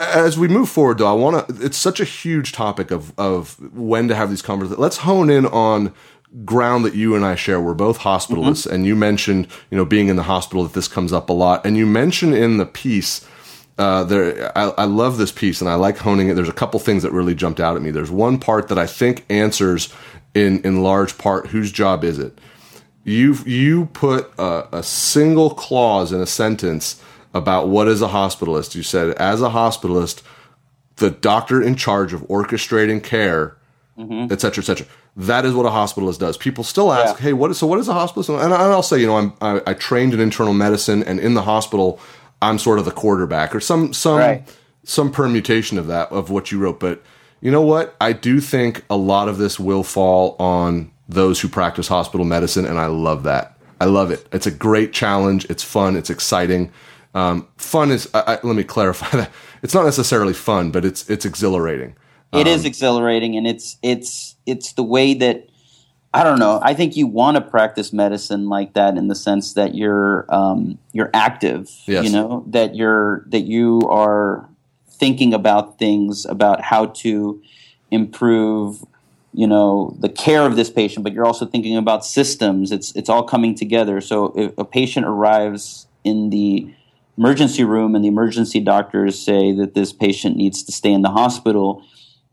as 0.00 0.38
we 0.38 0.48
move 0.48 0.68
forward, 0.68 0.98
though, 0.98 1.08
I 1.08 1.12
want 1.12 1.48
to. 1.48 1.64
It's 1.64 1.76
such 1.76 2.00
a 2.00 2.04
huge 2.04 2.52
topic 2.52 2.90
of 2.90 3.16
of 3.18 3.58
when 3.74 4.08
to 4.08 4.14
have 4.14 4.30
these 4.30 4.42
conversations. 4.42 4.78
Let's 4.78 4.98
hone 4.98 5.28
in 5.28 5.46
on 5.46 5.92
ground 6.44 6.84
that 6.84 6.94
you 6.94 7.14
and 7.14 7.24
I 7.24 7.34
share. 7.34 7.60
We're 7.60 7.74
both 7.74 8.00
hospitalists, 8.00 8.66
and 8.66 8.86
you 8.86 8.96
mentioned 8.96 9.48
you 9.70 9.76
know 9.76 9.84
being 9.84 10.08
in 10.08 10.16
the 10.16 10.24
hospital 10.24 10.62
that 10.64 10.72
this 10.72 10.88
comes 10.88 11.12
up 11.12 11.28
a 11.28 11.34
lot, 11.34 11.64
and 11.66 11.76
you 11.76 11.86
mentioned 11.86 12.34
in 12.34 12.56
the 12.56 12.66
piece. 12.66 13.25
Uh, 13.78 14.04
there, 14.04 14.50
I, 14.56 14.68
I 14.78 14.84
love 14.84 15.18
this 15.18 15.30
piece, 15.32 15.60
and 15.60 15.68
I 15.68 15.74
like 15.74 15.98
honing 15.98 16.28
it. 16.28 16.34
There's 16.34 16.48
a 16.48 16.52
couple 16.52 16.80
things 16.80 17.02
that 17.02 17.12
really 17.12 17.34
jumped 17.34 17.60
out 17.60 17.76
at 17.76 17.82
me. 17.82 17.90
There's 17.90 18.10
one 18.10 18.38
part 18.38 18.68
that 18.68 18.78
I 18.78 18.86
think 18.86 19.24
answers, 19.28 19.92
in 20.34 20.60
in 20.62 20.82
large 20.82 21.18
part, 21.18 21.48
whose 21.48 21.70
job 21.72 22.02
is 22.04 22.18
it? 22.18 22.38
you 23.04 23.36
you 23.46 23.86
put 23.92 24.32
a, 24.36 24.66
a 24.78 24.82
single 24.82 25.50
clause 25.50 26.10
in 26.12 26.20
a 26.20 26.26
sentence 26.26 27.00
about 27.34 27.68
what 27.68 27.86
is 27.86 28.02
a 28.02 28.08
hospitalist. 28.08 28.74
You 28.74 28.82
said 28.82 29.10
as 29.16 29.40
a 29.42 29.50
hospitalist, 29.50 30.22
the 30.96 31.10
doctor 31.10 31.62
in 31.62 31.76
charge 31.76 32.12
of 32.12 32.22
orchestrating 32.22 33.00
care, 33.04 33.56
et 33.98 34.40
cetera, 34.40 34.62
et 34.62 34.66
cetera. 34.66 34.86
That 35.16 35.44
is 35.46 35.54
what 35.54 35.66
a 35.66 35.70
hospitalist 35.70 36.18
does. 36.18 36.36
People 36.36 36.64
still 36.64 36.92
ask, 36.92 37.16
Yeah. 37.16 37.22
"Hey, 37.26 37.32
what 37.32 37.50
is 37.50 37.58
so? 37.58 37.66
What 37.66 37.78
is 37.78 37.88
a 37.88 37.92
hospitalist?" 37.94 38.28
And, 38.42 38.52
I- 38.52 38.64
and 38.64 38.72
I'll 38.72 38.82
say, 38.82 38.98
you 39.00 39.06
know, 39.06 39.18
I'm 39.18 39.32
I, 39.40 39.60
I 39.68 39.74
trained 39.74 40.12
in 40.12 40.18
internal 40.20 40.52
medicine, 40.54 41.02
and 41.04 41.20
in 41.20 41.34
the 41.34 41.42
hospital, 41.42 42.00
I'm 42.42 42.58
sort 42.58 42.78
of 42.78 42.84
the 42.84 42.90
quarterback 42.90 43.54
or 43.54 43.60
some 43.60 43.92
some 43.92 44.18
Right. 44.18 44.48
some 44.84 45.10
permutation 45.10 45.78
of 45.78 45.86
that 45.88 46.10
of 46.12 46.30
what 46.30 46.52
you 46.52 46.58
wrote. 46.58 46.78
But 46.80 47.02
you 47.40 47.50
know 47.50 47.62
what? 47.62 47.96
I 48.00 48.12
do 48.12 48.40
think 48.40 48.84
a 48.90 48.96
lot 48.96 49.28
of 49.28 49.38
this 49.38 49.58
will 49.60 49.82
fall 49.82 50.36
on 50.38 50.90
those 51.08 51.40
who 51.40 51.48
practice 51.48 51.88
hospital 51.88 52.24
medicine, 52.26 52.64
and 52.66 52.78
I 52.78 52.86
love 52.86 53.22
that. 53.24 53.56
I 53.80 53.84
love 53.84 54.10
it. 54.10 54.26
It's 54.32 54.46
a 54.46 54.50
great 54.50 54.92
challenge. 54.92 55.44
It's 55.50 55.62
fun. 55.62 55.96
It's 55.96 56.10
exciting. 56.10 56.72
Um, 57.14 57.46
fun 57.56 57.90
is. 57.90 58.08
I, 58.14 58.20
I, 58.20 58.38
let 58.42 58.56
me 58.56 58.64
clarify 58.64 59.08
that. 59.16 59.30
It's 59.62 59.74
not 59.74 59.84
necessarily 59.84 60.34
fun, 60.34 60.70
but 60.70 60.84
it's 60.84 61.08
it's 61.10 61.24
exhilarating. 61.24 61.96
It 62.32 62.46
is 62.46 62.64
exhilarating, 62.64 63.36
and 63.36 63.46
it's 63.46 63.78
it's 63.82 64.36
it's 64.44 64.74
the 64.74 64.82
way 64.84 65.14
that 65.14 65.48
I 66.16 66.24
don't 66.24 66.38
know. 66.38 66.58
I 66.62 66.72
think 66.72 66.96
you 66.96 67.06
want 67.06 67.34
to 67.34 67.42
practice 67.42 67.92
medicine 67.92 68.48
like 68.48 68.72
that 68.72 68.96
in 68.96 69.08
the 69.08 69.14
sense 69.14 69.52
that 69.52 69.74
you're 69.74 70.24
um, 70.30 70.78
you're 70.92 71.10
active. 71.12 71.70
Yes. 71.84 72.06
You 72.06 72.10
know 72.10 72.42
that 72.46 72.74
you're 72.74 73.26
that 73.26 73.42
you 73.42 73.82
are 73.90 74.48
thinking 74.88 75.34
about 75.34 75.78
things 75.78 76.24
about 76.24 76.62
how 76.62 76.86
to 77.04 77.42
improve. 77.90 78.82
You 79.34 79.46
know 79.46 79.94
the 80.00 80.08
care 80.08 80.46
of 80.46 80.56
this 80.56 80.70
patient, 80.70 81.04
but 81.04 81.12
you're 81.12 81.26
also 81.26 81.44
thinking 81.44 81.76
about 81.76 82.02
systems. 82.02 82.72
It's 82.72 82.96
it's 82.96 83.10
all 83.10 83.22
coming 83.22 83.54
together. 83.54 84.00
So 84.00 84.32
if 84.34 84.56
a 84.56 84.64
patient 84.64 85.04
arrives 85.04 85.86
in 86.02 86.30
the 86.30 86.72
emergency 87.18 87.62
room 87.62 87.94
and 87.94 88.02
the 88.02 88.08
emergency 88.08 88.60
doctors 88.60 89.20
say 89.20 89.52
that 89.52 89.74
this 89.74 89.92
patient 89.92 90.38
needs 90.38 90.62
to 90.62 90.72
stay 90.72 90.92
in 90.92 91.02
the 91.02 91.10
hospital, 91.10 91.84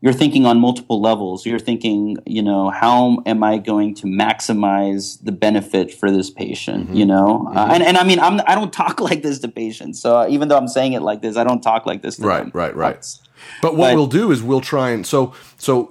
you're 0.04 0.12
thinking 0.12 0.44
on 0.44 0.60
multiple 0.60 1.00
levels. 1.00 1.46
You're 1.46 1.58
thinking, 1.58 2.18
you 2.26 2.42
know, 2.42 2.68
how 2.68 3.22
am 3.24 3.42
I 3.42 3.56
going 3.56 3.94
to 3.96 4.06
maximize 4.06 5.18
the 5.24 5.32
benefit 5.32 5.94
for 5.94 6.10
this 6.10 6.28
patient? 6.30 6.90
You 6.94 7.06
know, 7.06 7.50
uh, 7.56 7.70
and 7.72 7.82
and 7.82 7.96
I 7.96 8.04
mean, 8.04 8.20
I'm 8.20 8.40
I 8.46 8.54
don't 8.54 8.72
talk 8.72 9.00
like 9.00 9.22
this 9.22 9.38
to 9.40 9.48
patients. 9.48 10.00
So 10.02 10.18
uh, 10.18 10.26
even 10.28 10.48
though 10.48 10.58
I'm 10.58 10.68
saying 10.68 10.92
it 10.92 11.00
like 11.00 11.22
this, 11.22 11.36
I 11.38 11.44
don't 11.44 11.62
talk 11.62 11.86
like 11.86 12.02
this. 12.02 12.16
To 12.16 12.22
Right, 12.26 12.42
them. 12.42 12.50
right, 12.54 12.76
right. 12.76 12.96
But- 12.96 13.18
But 13.62 13.76
what 13.76 13.88
But- 13.90 13.96
we'll 13.96 14.06
do 14.06 14.30
is 14.30 14.42
we'll 14.42 14.60
try 14.60 14.90
and 14.90 15.06
so 15.06 15.32
so 15.58 15.90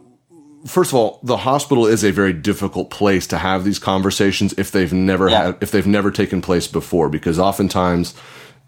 first 0.65 0.91
of 0.91 0.95
all, 0.95 1.19
the 1.23 1.37
hospital 1.37 1.85
is 1.87 2.03
a 2.03 2.11
very 2.11 2.33
difficult 2.33 2.89
place 2.89 3.25
to 3.27 3.37
have 3.37 3.63
these 3.65 3.79
conversations 3.79 4.53
if 4.57 4.71
they've 4.71 4.93
never 4.93 5.27
Yeah. 5.29 5.43
had 5.47 5.57
if 5.61 5.71
they've 5.71 5.87
never 5.87 6.11
taken 6.11 6.39
place 6.41 6.67
before 6.67 7.09
because 7.09 7.39
oftentimes 7.39 8.13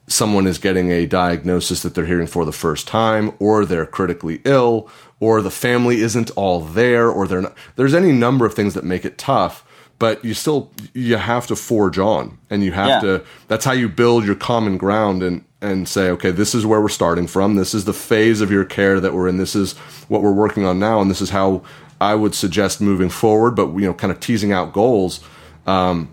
someone 0.07 0.45
is 0.47 0.57
getting 0.59 0.91
a 0.91 1.05
diagnosis 1.05 1.81
that 1.81 1.95
they're 1.95 2.05
hearing 2.05 2.27
for 2.27 2.45
the 2.45 2.51
first 2.51 2.87
time 2.87 3.31
or 3.39 3.65
they're 3.65 3.85
critically 3.87 4.39
ill 4.45 4.87
or 5.19 5.41
the 5.41 5.49
family 5.51 6.01
isn't 6.01 6.29
all 6.31 6.61
there 6.61 7.09
or 7.09 7.27
they're 7.27 7.41
not 7.41 7.55
there's 7.75 7.93
any 7.95 8.11
number 8.11 8.45
of 8.45 8.53
things 8.53 8.73
that 8.75 8.83
make 8.83 9.03
it 9.03 9.17
tough 9.17 9.63
but 9.97 10.23
you 10.23 10.33
still 10.33 10.71
you 10.93 11.15
have 11.17 11.47
to 11.47 11.55
forge 11.55 11.97
on 11.97 12.37
and 12.51 12.63
you 12.63 12.71
have 12.71 12.87
Yeah. 12.89 12.99
to 13.01 13.25
that's 13.47 13.65
how 13.65 13.71
you 13.71 13.89
build 13.89 14.25
your 14.25 14.35
common 14.35 14.77
ground 14.77 15.23
and 15.23 15.43
and 15.61 15.87
say 15.89 16.09
okay 16.11 16.29
this 16.29 16.53
is 16.53 16.65
where 16.67 16.81
we're 16.81 16.89
starting 16.89 17.25
from 17.25 17.55
this 17.55 17.73
is 17.73 17.85
the 17.85 17.93
phase 17.93 18.41
of 18.41 18.51
your 18.51 18.65
care 18.65 18.99
that 18.99 19.13
we're 19.13 19.27
in 19.27 19.37
this 19.37 19.55
is 19.55 19.73
what 20.09 20.21
we're 20.21 20.31
working 20.33 20.65
on 20.65 20.77
now 20.77 21.01
and 21.01 21.09
this 21.09 21.21
is 21.21 21.31
how 21.31 21.63
i 21.99 22.13
would 22.13 22.35
suggest 22.35 22.79
moving 22.79 23.09
forward 23.09 23.55
but 23.55 23.73
you 23.73 23.81
know 23.87 23.93
kind 23.93 24.11
of 24.11 24.19
teasing 24.19 24.51
out 24.51 24.71
goals 24.71 25.21
um, 25.65 26.09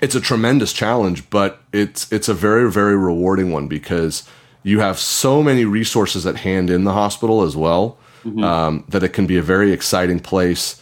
it's 0.00 0.14
a 0.14 0.20
tremendous 0.20 0.72
challenge, 0.72 1.28
but 1.30 1.60
it's 1.72 2.10
it's 2.12 2.28
a 2.28 2.34
very 2.34 2.70
very 2.70 2.96
rewarding 2.96 3.52
one 3.52 3.68
because 3.68 4.28
you 4.62 4.80
have 4.80 4.98
so 4.98 5.42
many 5.42 5.64
resources 5.64 6.26
at 6.26 6.36
hand 6.36 6.68
in 6.70 6.84
the 6.84 6.92
hospital 6.92 7.42
as 7.42 7.56
well 7.56 7.96
um, 8.42 8.84
that 8.88 9.02
it 9.02 9.10
can 9.10 9.26
be 9.26 9.38
a 9.38 9.42
very 9.42 9.72
exciting 9.72 10.20
place 10.20 10.80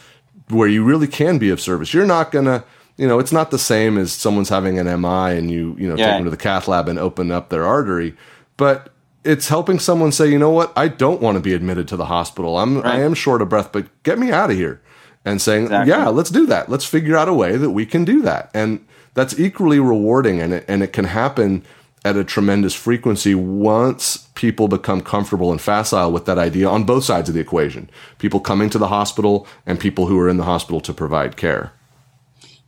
where 0.49 0.67
you 0.69 0.83
really 0.83 1.07
can 1.07 1.39
be 1.39 1.51
of 1.51 1.61
service. 1.61 1.93
You're 1.95 2.07
not 2.07 2.33
gonna, 2.33 2.65
you 2.97 3.07
know, 3.07 3.19
it's 3.19 3.33
not 3.33 3.51
the 3.51 3.59
same 3.59 3.99
as 3.99 4.13
someone's 4.13 4.49
having 4.49 4.79
an 4.79 4.87
MI 5.01 5.37
and 5.37 5.51
you 5.51 5.77
you 5.79 5.89
know 5.89 5.97
Yeah. 5.97 6.07
take 6.07 6.15
them 6.17 6.25
to 6.25 6.31
the 6.31 6.37
cath 6.37 6.67
lab 6.69 6.89
and 6.89 6.99
open 6.99 7.31
up 7.31 7.49
their 7.51 7.65
artery, 7.65 8.15
but 8.57 8.93
it's 9.25 9.49
helping 9.49 9.79
someone 9.81 10.13
say, 10.13 10.29
you 10.29 10.39
know 10.39 10.51
what, 10.51 10.73
I 10.77 10.87
don't 10.89 11.21
want 11.21 11.35
to 11.37 11.41
be 11.41 11.53
admitted 11.53 11.89
to 11.89 11.97
the 11.97 12.07
hospital. 12.07 12.59
I'm 12.59 12.85
I 12.85 13.01
am 13.01 13.15
short 13.15 13.43
of 13.43 13.49
breath, 13.49 13.71
but 13.73 13.87
get 14.05 14.19
me 14.19 14.31
out 14.33 14.51
of 14.51 14.57
here. 14.57 14.81
And 15.25 15.43
saying, 15.43 15.65
Exactly. 15.65 15.91
yeah, 15.93 16.07
let's 16.09 16.31
do 16.31 16.47
that. 16.47 16.69
Let's 16.69 16.85
figure 16.85 17.17
out 17.17 17.29
a 17.29 17.35
way 17.35 17.57
that 17.57 17.71
we 17.71 17.85
can 17.85 18.05
do 18.05 18.23
that. 18.23 18.49
And 18.55 18.85
that's 19.17 19.39
equally 19.41 19.81
rewarding 19.81 20.41
and 20.41 20.53
it, 20.53 20.65
and 20.69 20.83
it 20.83 20.93
can 20.93 21.07
happen 21.07 21.65
at 22.05 22.17
a 22.17 22.23
tremendous 22.23 22.75
frequency 22.75 23.35
once 23.35 24.29
people 24.35 24.69
become 24.69 25.01
comfortable 25.01 25.51
and 25.51 25.61
facile 25.61 26.13
with 26.13 26.27
that 26.27 26.39
idea 26.39 26.69
on 26.69 26.85
both 26.85 27.03
sides 27.03 27.29
of 27.29 27.35
the 27.35 27.41
equation. 27.41 27.91
People 28.19 28.39
coming 28.39 28.71
to 28.71 28.79
the 28.79 28.89
hospital 28.89 29.49
and 29.65 29.81
people 29.81 30.07
who 30.07 30.17
are 30.21 30.29
in 30.29 30.37
the 30.37 30.45
hospital 30.45 30.81
to 30.83 30.93
provide 30.93 31.37
care. 31.37 31.73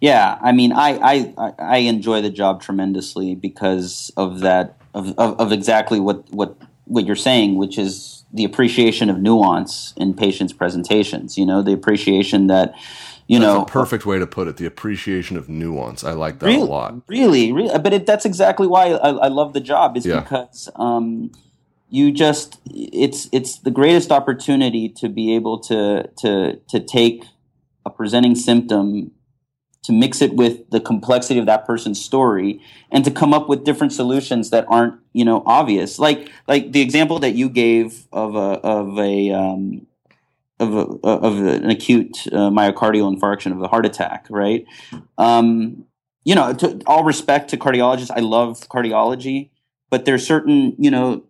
Yeah, 0.01 0.39
I 0.41 0.53
mean, 0.53 0.73
I, 0.73 1.35
I 1.39 1.53
I 1.59 1.79
enjoy 1.79 2.23
the 2.23 2.31
job 2.31 2.63
tremendously 2.63 3.35
because 3.35 4.11
of 4.17 4.41
that 4.41 4.77
of, 4.95 5.11
of, 5.19 5.39
of 5.39 5.53
exactly 5.53 6.01
what 6.01 6.29
what 6.33 6.57
what 6.85 7.05
you're 7.05 7.17
saying, 7.17 7.57
which 7.57 7.79
is 7.79 8.25
the 8.33 8.45
appreciation 8.45 9.11
of 9.11 9.19
nuance 9.19 9.93
in 9.97 10.15
patients' 10.15 10.53
presentations. 10.53 11.37
You 11.37 11.47
know, 11.47 11.63
the 11.63 11.73
appreciation 11.73 12.47
that 12.47 12.75
you 13.29 13.39
That's 13.39 13.55
know 13.55 13.63
a 13.63 13.67
perfect 13.67 14.07
way 14.07 14.19
to 14.19 14.27
put 14.27 14.49
it. 14.49 14.57
The 14.57 14.67
appreciation 14.67 15.37
of 15.37 15.49
nuance. 15.49 16.03
I 16.03 16.13
like 16.13 16.39
that 16.41 16.47
really, 16.47 16.63
a 16.63 16.65
lot. 16.65 16.95
Really, 17.07 17.53
really, 17.53 17.79
but 17.79 17.93
it, 17.93 18.07
that's 18.07 18.25
exactly 18.25 18.67
why 18.67 18.87
I, 18.87 19.11
I 19.11 19.29
love 19.29 19.53
the 19.53 19.61
job. 19.61 19.97
Is 19.99 20.07
Yeah. 20.07 20.21
because 20.21 20.71
um, 20.77 21.31
you 21.91 22.11
just 22.11 22.59
it's 22.67 23.29
it's 23.31 23.59
the 23.59 23.71
greatest 23.71 24.11
opportunity 24.11 24.89
to 24.89 25.11
be 25.11 25.35
able 25.35 25.61
to 25.61 26.09
to 26.19 26.59
to 26.71 26.81
take 26.81 27.25
a 27.85 27.91
presenting 27.91 28.35
symptom 28.35 29.13
to 29.85 29.93
mix 29.93 30.21
it 30.21 30.35
with 30.35 30.69
the 30.71 30.81
complexity 30.81 31.39
of 31.39 31.47
that 31.47 31.67
person's 31.67 32.03
story 32.03 32.61
and 32.91 33.05
to 33.05 33.11
come 33.11 33.33
up 33.33 33.49
with 33.49 33.65
different 33.65 33.93
solutions 33.93 34.51
that 34.51 34.65
aren't 34.69 34.95
you 35.13 35.25
know 35.25 35.43
obvious 35.45 35.99
like 35.99 36.31
like 36.47 36.73
the 36.73 36.81
example 36.81 37.19
that 37.19 37.33
you 37.33 37.49
gave 37.51 38.07
of 38.11 38.35
a 38.37 38.61
of 38.61 38.99
a 38.99 39.31
um, 39.33 39.87
of 40.61 40.75
a, 40.75 41.07
of 41.07 41.39
an 41.39 41.71
acute 41.71 42.27
uh, 42.33 42.51
myocardial 42.51 43.15
infarction 43.15 43.53
of 43.53 43.63
a 43.63 43.69
heart 43.69 43.87
attack 43.87 44.27
right? 44.31 44.65
Um, 45.17 45.85
you 46.29 46.35
know 46.35 46.53
to 46.53 46.81
all 46.87 47.05
respect 47.05 47.49
to 47.49 47.57
cardiologists 47.57 48.11
i 48.15 48.21
love 48.21 48.61
cardiology 48.69 49.49
but 49.89 50.05
there's 50.05 50.27
certain 50.27 50.75
you 50.79 50.91
know 50.91 51.25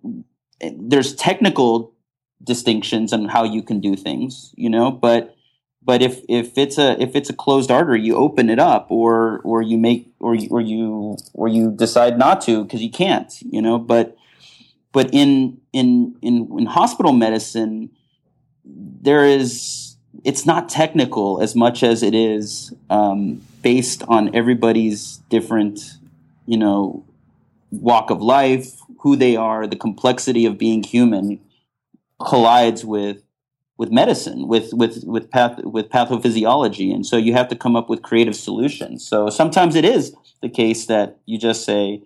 there's 0.77 1.15
technical 1.15 1.95
distinctions 2.43 3.13
on 3.13 3.27
how 3.27 3.45
you 3.45 3.63
can 3.63 3.79
do 3.79 3.95
things 3.95 4.53
you 4.57 4.69
know 4.69 4.91
but 4.91 5.37
but 5.83 6.03
if 6.03 6.21
if 6.29 6.59
it's 6.59 6.79
a 6.79 7.01
if 7.01 7.15
it's 7.15 7.31
a 7.31 7.33
closed 7.33 7.71
artery 7.71 8.01
you 8.01 8.17
open 8.17 8.51
it 8.51 8.59
up 8.59 8.91
or 8.91 9.41
or 9.45 9.63
you 9.63 9.79
make 9.79 10.11
or 10.19 10.37
or 10.51 10.61
you 10.61 11.17
or 11.33 11.47
you 11.47 11.71
decide 11.71 12.19
not 12.19 12.41
to 12.41 12.65
because 12.65 12.83
you 12.83 12.91
can't 12.91 13.41
you 13.43 13.63
know 13.63 13.79
but 13.79 14.17
but 14.93 15.09
in 15.13 15.61
in 15.73 16.17
in 16.23 16.49
in 16.59 16.67
hospital 16.67 17.13
medicine 17.13 17.89
there 19.01 19.25
is 19.25 19.97
it's 20.25 20.45
not 20.45 20.69
technical 20.69 21.41
as 21.41 21.55
much 21.55 21.83
as 21.83 22.03
it 22.03 22.15
is 22.15 22.73
um, 22.91 23.41
based 23.63 24.03
on 24.09 24.35
everybody's 24.35 25.19
different 25.29 25.81
you 26.47 26.57
know 26.57 27.05
walk 27.71 28.11
of 28.11 28.23
life 28.23 28.81
who 29.01 29.17
they 29.17 29.37
are 29.37 29.67
the 29.67 29.77
complexity 29.77 30.47
of 30.47 30.59
being 30.59 30.83
human 30.83 31.41
collides 32.19 32.85
with 32.85 33.23
with 33.79 33.93
medicine 33.93 34.49
with 34.49 34.73
with 34.75 35.05
with 35.05 35.31
path 35.31 35.59
with 35.65 35.89
pathophysiology. 35.89 36.93
And 36.93 37.07
so 37.07 37.17
you 37.17 37.33
have 37.33 37.49
to 37.49 37.57
come 37.57 37.77
up 37.77 37.89
with 37.89 38.03
creative 38.03 38.37
solutions. 38.37 39.07
So 39.07 39.31
sometimes 39.31 39.77
it 39.77 39.85
is 39.85 40.15
the 40.43 40.49
case 40.49 40.87
that 40.87 41.19
you 41.25 41.39
just 41.39 41.65
say 41.65 42.03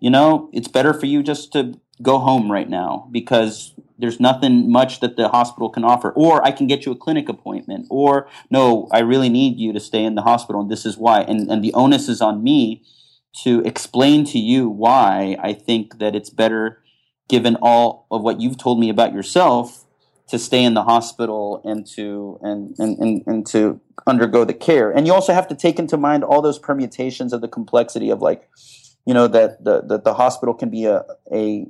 you 0.00 0.10
know 0.10 0.50
it's 0.52 0.68
better 0.68 0.92
for 0.92 1.06
you 1.06 1.22
just 1.22 1.52
to 1.52 1.78
go 2.02 2.18
home 2.18 2.50
right 2.50 2.68
now 2.68 3.08
because 3.12 3.72
there's 3.98 4.18
nothing 4.20 4.70
much 4.70 5.00
that 5.00 5.16
the 5.16 5.28
hospital 5.28 5.68
can 5.68 5.84
offer. 5.84 6.10
Or 6.12 6.44
i 6.44 6.50
can 6.50 6.66
get 6.66 6.84
you 6.86 6.92
a 6.92 6.96
clinic 6.96 7.28
appointment. 7.28 7.86
Or 7.90 8.28
no 8.50 8.88
i 8.92 9.00
really 9.00 9.28
need 9.28 9.58
you 9.58 9.72
to 9.72 9.80
stay 9.80 10.04
in 10.04 10.14
the 10.14 10.22
hospital 10.22 10.60
and 10.60 10.70
this 10.70 10.86
is 10.86 10.96
why. 10.96 11.22
And 11.22 11.50
and 11.50 11.62
the 11.62 11.74
onus 11.74 12.08
is 12.08 12.20
on 12.20 12.42
me 12.42 12.82
to 13.42 13.60
explain 13.62 14.24
to 14.24 14.38
you 14.38 14.68
why 14.68 15.36
i 15.42 15.52
think 15.52 15.98
that 15.98 16.14
it's 16.14 16.30
better 16.30 16.78
given 17.28 17.56
all 17.60 18.06
of 18.10 18.22
what 18.22 18.40
you've 18.40 18.58
told 18.58 18.78
me 18.78 18.88
about 18.88 19.12
yourself 19.12 19.84
to 20.28 20.38
stay 20.38 20.64
in 20.64 20.74
the 20.74 20.82
hospital 20.82 21.60
and 21.64 21.86
to 21.86 22.38
and, 22.42 22.74
and, 22.78 22.98
and, 22.98 23.22
and 23.26 23.46
to 23.46 23.80
undergo 24.06 24.44
the 24.44 24.54
care. 24.54 24.90
And 24.90 25.06
you 25.06 25.12
also 25.12 25.32
have 25.32 25.48
to 25.48 25.54
take 25.54 25.78
into 25.78 25.96
mind 25.96 26.24
all 26.24 26.42
those 26.42 26.58
permutations 26.58 27.32
of 27.32 27.40
the 27.40 27.48
complexity 27.48 28.10
of 28.10 28.22
like, 28.22 28.48
you 29.06 29.14
know, 29.14 29.28
that 29.28 29.62
the 29.64 29.82
that 29.82 30.04
the 30.04 30.14
hospital 30.14 30.54
can 30.54 30.70
be 30.70 30.86
a 30.86 31.04
a, 31.32 31.66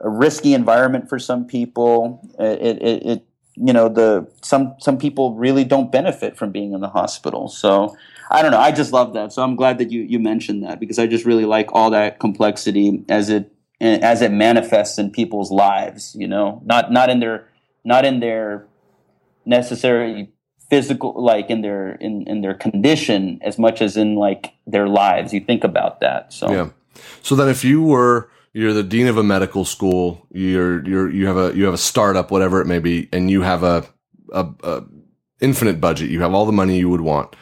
a 0.00 0.08
risky 0.08 0.54
environment 0.54 1.08
for 1.08 1.18
some 1.18 1.46
people. 1.46 2.20
It, 2.38 2.82
it, 2.82 3.06
it 3.06 3.26
you 3.54 3.72
know 3.72 3.88
the 3.88 4.30
some 4.42 4.74
some 4.78 4.98
people 4.98 5.34
really 5.34 5.64
don't 5.64 5.90
benefit 5.90 6.36
from 6.36 6.52
being 6.52 6.72
in 6.72 6.80
the 6.80 6.88
hospital. 6.88 7.48
So 7.48 7.96
I 8.30 8.42
don't 8.42 8.50
know. 8.50 8.60
I 8.60 8.72
just 8.72 8.92
love 8.92 9.14
that. 9.14 9.32
So 9.32 9.42
I'm 9.42 9.56
glad 9.56 9.78
that 9.78 9.90
you 9.90 10.02
you 10.02 10.18
mentioned 10.18 10.62
that 10.64 10.78
because 10.78 10.98
I 10.98 11.06
just 11.06 11.24
really 11.24 11.46
like 11.46 11.72
all 11.72 11.90
that 11.90 12.20
complexity 12.20 13.04
as 13.08 13.30
it 13.30 13.52
as 13.80 14.22
it 14.22 14.32
manifests 14.32 14.98
in 14.98 15.10
people's 15.10 15.50
lives. 15.50 16.14
You 16.18 16.28
know, 16.28 16.60
not 16.64 16.92
not 16.92 17.08
in 17.08 17.20
their 17.20 17.48
not 17.84 18.04
in 18.04 18.20
their 18.20 18.66
necessary 19.46 20.28
physical 20.68 21.14
like 21.22 21.48
in 21.48 21.62
their 21.62 21.92
in, 21.92 22.26
in 22.26 22.40
their 22.40 22.54
condition 22.54 23.38
as 23.42 23.58
much 23.58 23.80
as 23.80 23.96
in 23.96 24.16
like 24.16 24.52
their 24.66 24.88
lives 24.88 25.32
you 25.32 25.38
think 25.38 25.62
about 25.62 26.00
that 26.00 26.32
so 26.32 26.50
Yeah. 26.50 26.70
So 27.22 27.36
then 27.36 27.48
if 27.48 27.62
you 27.62 27.82
were 27.82 28.28
you're 28.56 28.72
the 28.72 28.82
dean 28.82 29.06
of 29.06 29.18
a 29.18 29.22
medical 29.22 29.66
school, 29.66 30.26
you're 30.32 30.82
you're 30.88 31.10
you 31.10 31.26
have 31.26 31.36
a 31.36 31.54
you 31.54 31.66
have 31.66 31.74
a 31.74 31.78
startup, 31.78 32.30
whatever 32.30 32.62
it 32.62 32.66
may 32.66 32.78
be, 32.78 33.06
and 33.12 33.30
you 33.30 33.42
have 33.42 33.62
a 33.62 33.84
a, 34.32 34.48
a 34.62 34.82
infinite 35.42 35.78
budget. 35.78 36.08
You 36.08 36.22
have 36.22 36.32
all 36.32 36.46
the 36.46 36.52
money 36.52 36.78
you 36.78 36.88
would 36.88 37.02
want. 37.02 37.36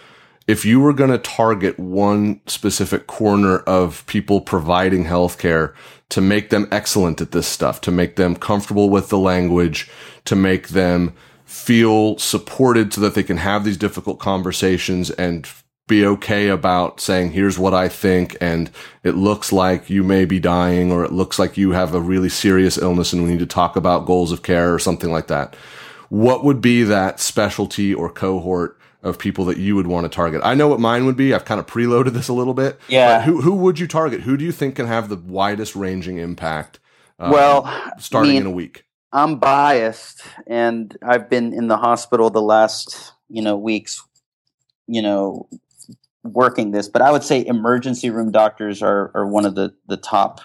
If 0.48 0.64
you 0.64 0.80
were 0.80 0.92
going 0.92 1.12
to 1.12 1.18
target 1.18 1.78
one 1.78 2.40
specific 2.46 3.06
corner 3.06 3.58
of 3.58 4.04
people 4.06 4.40
providing 4.40 5.04
healthcare 5.04 5.72
to 6.08 6.20
make 6.20 6.50
them 6.50 6.66
excellent 6.72 7.20
at 7.20 7.30
this 7.30 7.46
stuff, 7.46 7.80
to 7.82 7.92
make 7.92 8.16
them 8.16 8.34
comfortable 8.34 8.90
with 8.90 9.08
the 9.08 9.18
language, 9.18 9.88
to 10.24 10.34
make 10.34 10.70
them 10.70 11.14
feel 11.44 12.18
supported 12.18 12.92
so 12.92 13.00
that 13.00 13.14
they 13.14 13.22
can 13.22 13.36
have 13.36 13.64
these 13.64 13.76
difficult 13.76 14.18
conversations 14.18 15.10
and 15.12 15.46
be 15.86 16.04
okay 16.06 16.48
about 16.48 17.00
saying, 17.00 17.32
here's 17.32 17.58
what 17.58 17.74
I 17.74 17.88
think. 17.88 18.36
And 18.40 18.70
it 19.02 19.14
looks 19.16 19.52
like 19.52 19.90
you 19.90 20.02
may 20.02 20.24
be 20.24 20.40
dying 20.40 20.90
or 20.90 21.04
it 21.04 21.12
looks 21.12 21.38
like 21.38 21.56
you 21.56 21.72
have 21.72 21.94
a 21.94 22.00
really 22.00 22.28
serious 22.28 22.78
illness 22.78 23.12
and 23.12 23.22
we 23.22 23.30
need 23.30 23.38
to 23.40 23.46
talk 23.46 23.76
about 23.76 24.06
goals 24.06 24.32
of 24.32 24.42
care 24.42 24.72
or 24.72 24.78
something 24.78 25.10
like 25.10 25.26
that. 25.26 25.54
What 26.08 26.44
would 26.44 26.60
be 26.60 26.82
that 26.84 27.20
specialty 27.20 27.92
or 27.92 28.08
cohort 28.10 28.78
of 29.02 29.18
people 29.18 29.44
that 29.46 29.58
you 29.58 29.76
would 29.76 29.86
want 29.86 30.04
to 30.04 30.08
target? 30.14 30.40
I 30.44 30.54
know 30.54 30.68
what 30.68 30.80
mine 30.80 31.04
would 31.04 31.16
be. 31.16 31.34
I've 31.34 31.44
kind 31.44 31.60
of 31.60 31.66
preloaded 31.66 32.12
this 32.12 32.28
a 32.28 32.32
little 32.32 32.54
bit. 32.54 32.80
Yeah. 32.88 33.18
But 33.18 33.24
who, 33.26 33.40
who 33.42 33.54
would 33.56 33.78
you 33.78 33.86
target? 33.86 34.22
Who 34.22 34.36
do 34.38 34.44
you 34.44 34.52
think 34.52 34.76
can 34.76 34.86
have 34.86 35.08
the 35.10 35.16
widest 35.16 35.76
ranging 35.76 36.18
impact? 36.18 36.80
uh, 37.18 37.30
well 37.32 37.92
starting 37.98 38.30
I 38.30 38.34
mean, 38.34 38.42
in 38.42 38.46
a 38.48 38.50
week. 38.50 38.84
i'm 39.12 39.38
biased 39.38 40.20
and 40.48 40.96
i've 41.00 41.30
been 41.30 41.52
in 41.52 41.68
the 41.68 41.76
hospital 41.76 42.28
the 42.28 42.42
last 42.42 43.12
you 43.28 43.40
know 43.40 43.56
weeks 43.56 44.02
you 44.88 45.00
know 45.00 45.48
working 46.24 46.70
this 46.70 46.88
but 46.88 47.02
i 47.02 47.10
would 47.10 47.22
say 47.22 47.44
emergency 47.46 48.10
room 48.10 48.32
doctors 48.32 48.82
are, 48.82 49.10
are 49.14 49.26
one 49.26 49.44
of 49.44 49.54
the, 49.54 49.74
the 49.86 49.96
top 49.96 50.40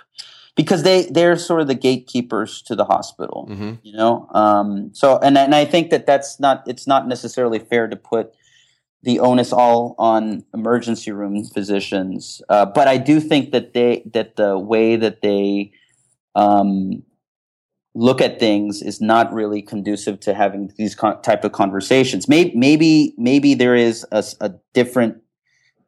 because 0.56 0.84
they 0.84 1.04
they're 1.12 1.38
sort 1.38 1.62
of 1.62 1.68
the 1.68 1.76
gatekeepers 1.76 2.62
to 2.62 2.76
the 2.76 2.86
hospital 2.86 3.46
hmm 3.48 3.74
you 3.82 3.94
know? 3.96 4.28
Um, 4.34 4.92
so 4.94 5.18
and, 5.20 5.38
and 5.38 5.56
i 5.56 5.66
think 5.66 5.90
that 5.90 6.06
that's 6.06 6.40
not 6.40 6.64
it's 6.68 6.86
not 6.86 7.08
necessarily 7.08 7.60
fair 7.60 7.88
to 7.88 7.96
put 7.96 8.36
the 9.02 9.20
onus 9.20 9.54
all 9.54 9.96
on 9.98 10.44
emergency 10.54 11.12
room 11.12 11.46
physicians 11.46 12.42
uh, 12.50 12.66
but 12.66 12.88
i 12.88 12.98
do 12.98 13.20
think 13.20 13.52
that 13.52 13.74
they 13.74 14.04
that 14.14 14.36
the 14.36 14.60
way 14.60 14.96
that 14.96 15.22
they 15.22 15.72
um, 16.36 17.04
look 17.96 18.22
at 18.22 18.40
things 18.40 18.82
is 18.82 19.02
not 19.02 19.32
really 19.34 19.62
conducive 19.62 20.20
to 20.22 20.34
having 20.34 20.72
these 20.78 20.96
con- 20.96 21.22
type 21.22 21.44
of 21.44 21.52
conversations. 21.52 22.28
Maybe 22.28 22.56
maybe 22.56 23.14
maybe 23.18 23.54
there 23.54 23.76
is 23.76 24.06
a 24.12 24.54
different 24.74 25.18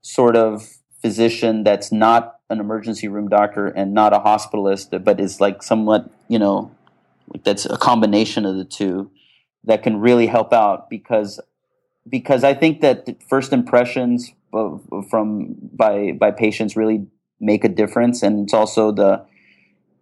sort 0.02 0.36
of 0.36 0.68
physician 1.02 1.64
that's 1.64 1.92
not 1.92 2.36
an 2.50 2.60
emergency 2.60 3.08
room 3.08 3.28
doctor 3.28 3.68
and 3.68 3.94
not 3.94 4.14
a 4.14 4.20
hospitalist 4.20 5.04
but 5.04 5.20
is 5.20 5.42
like 5.42 5.64
somewhat 5.64 6.10
you 6.28 6.38
know 6.38 6.72
that's 7.44 7.66
a 7.66 7.78
combination 7.78 8.46
of 8.46 8.56
the 8.56 8.66
two 8.66 9.10
that 9.64 9.84
can 9.84 10.00
really 10.00 10.28
help 10.28 10.54
out 10.54 10.90
because 10.90 11.40
because 12.10 12.44
I 12.44 12.54
think 12.54 12.82
that 12.82 13.08
first 13.28 13.54
impressions 13.54 14.32
from 15.10 15.56
by 15.74 16.14
by 16.14 16.32
patients 16.32 16.76
really 16.76 17.06
make 17.40 17.64
a 17.64 17.70
difference, 17.70 18.24
and 18.24 18.44
it's 18.44 18.54
also 18.54 18.92
the 18.92 19.26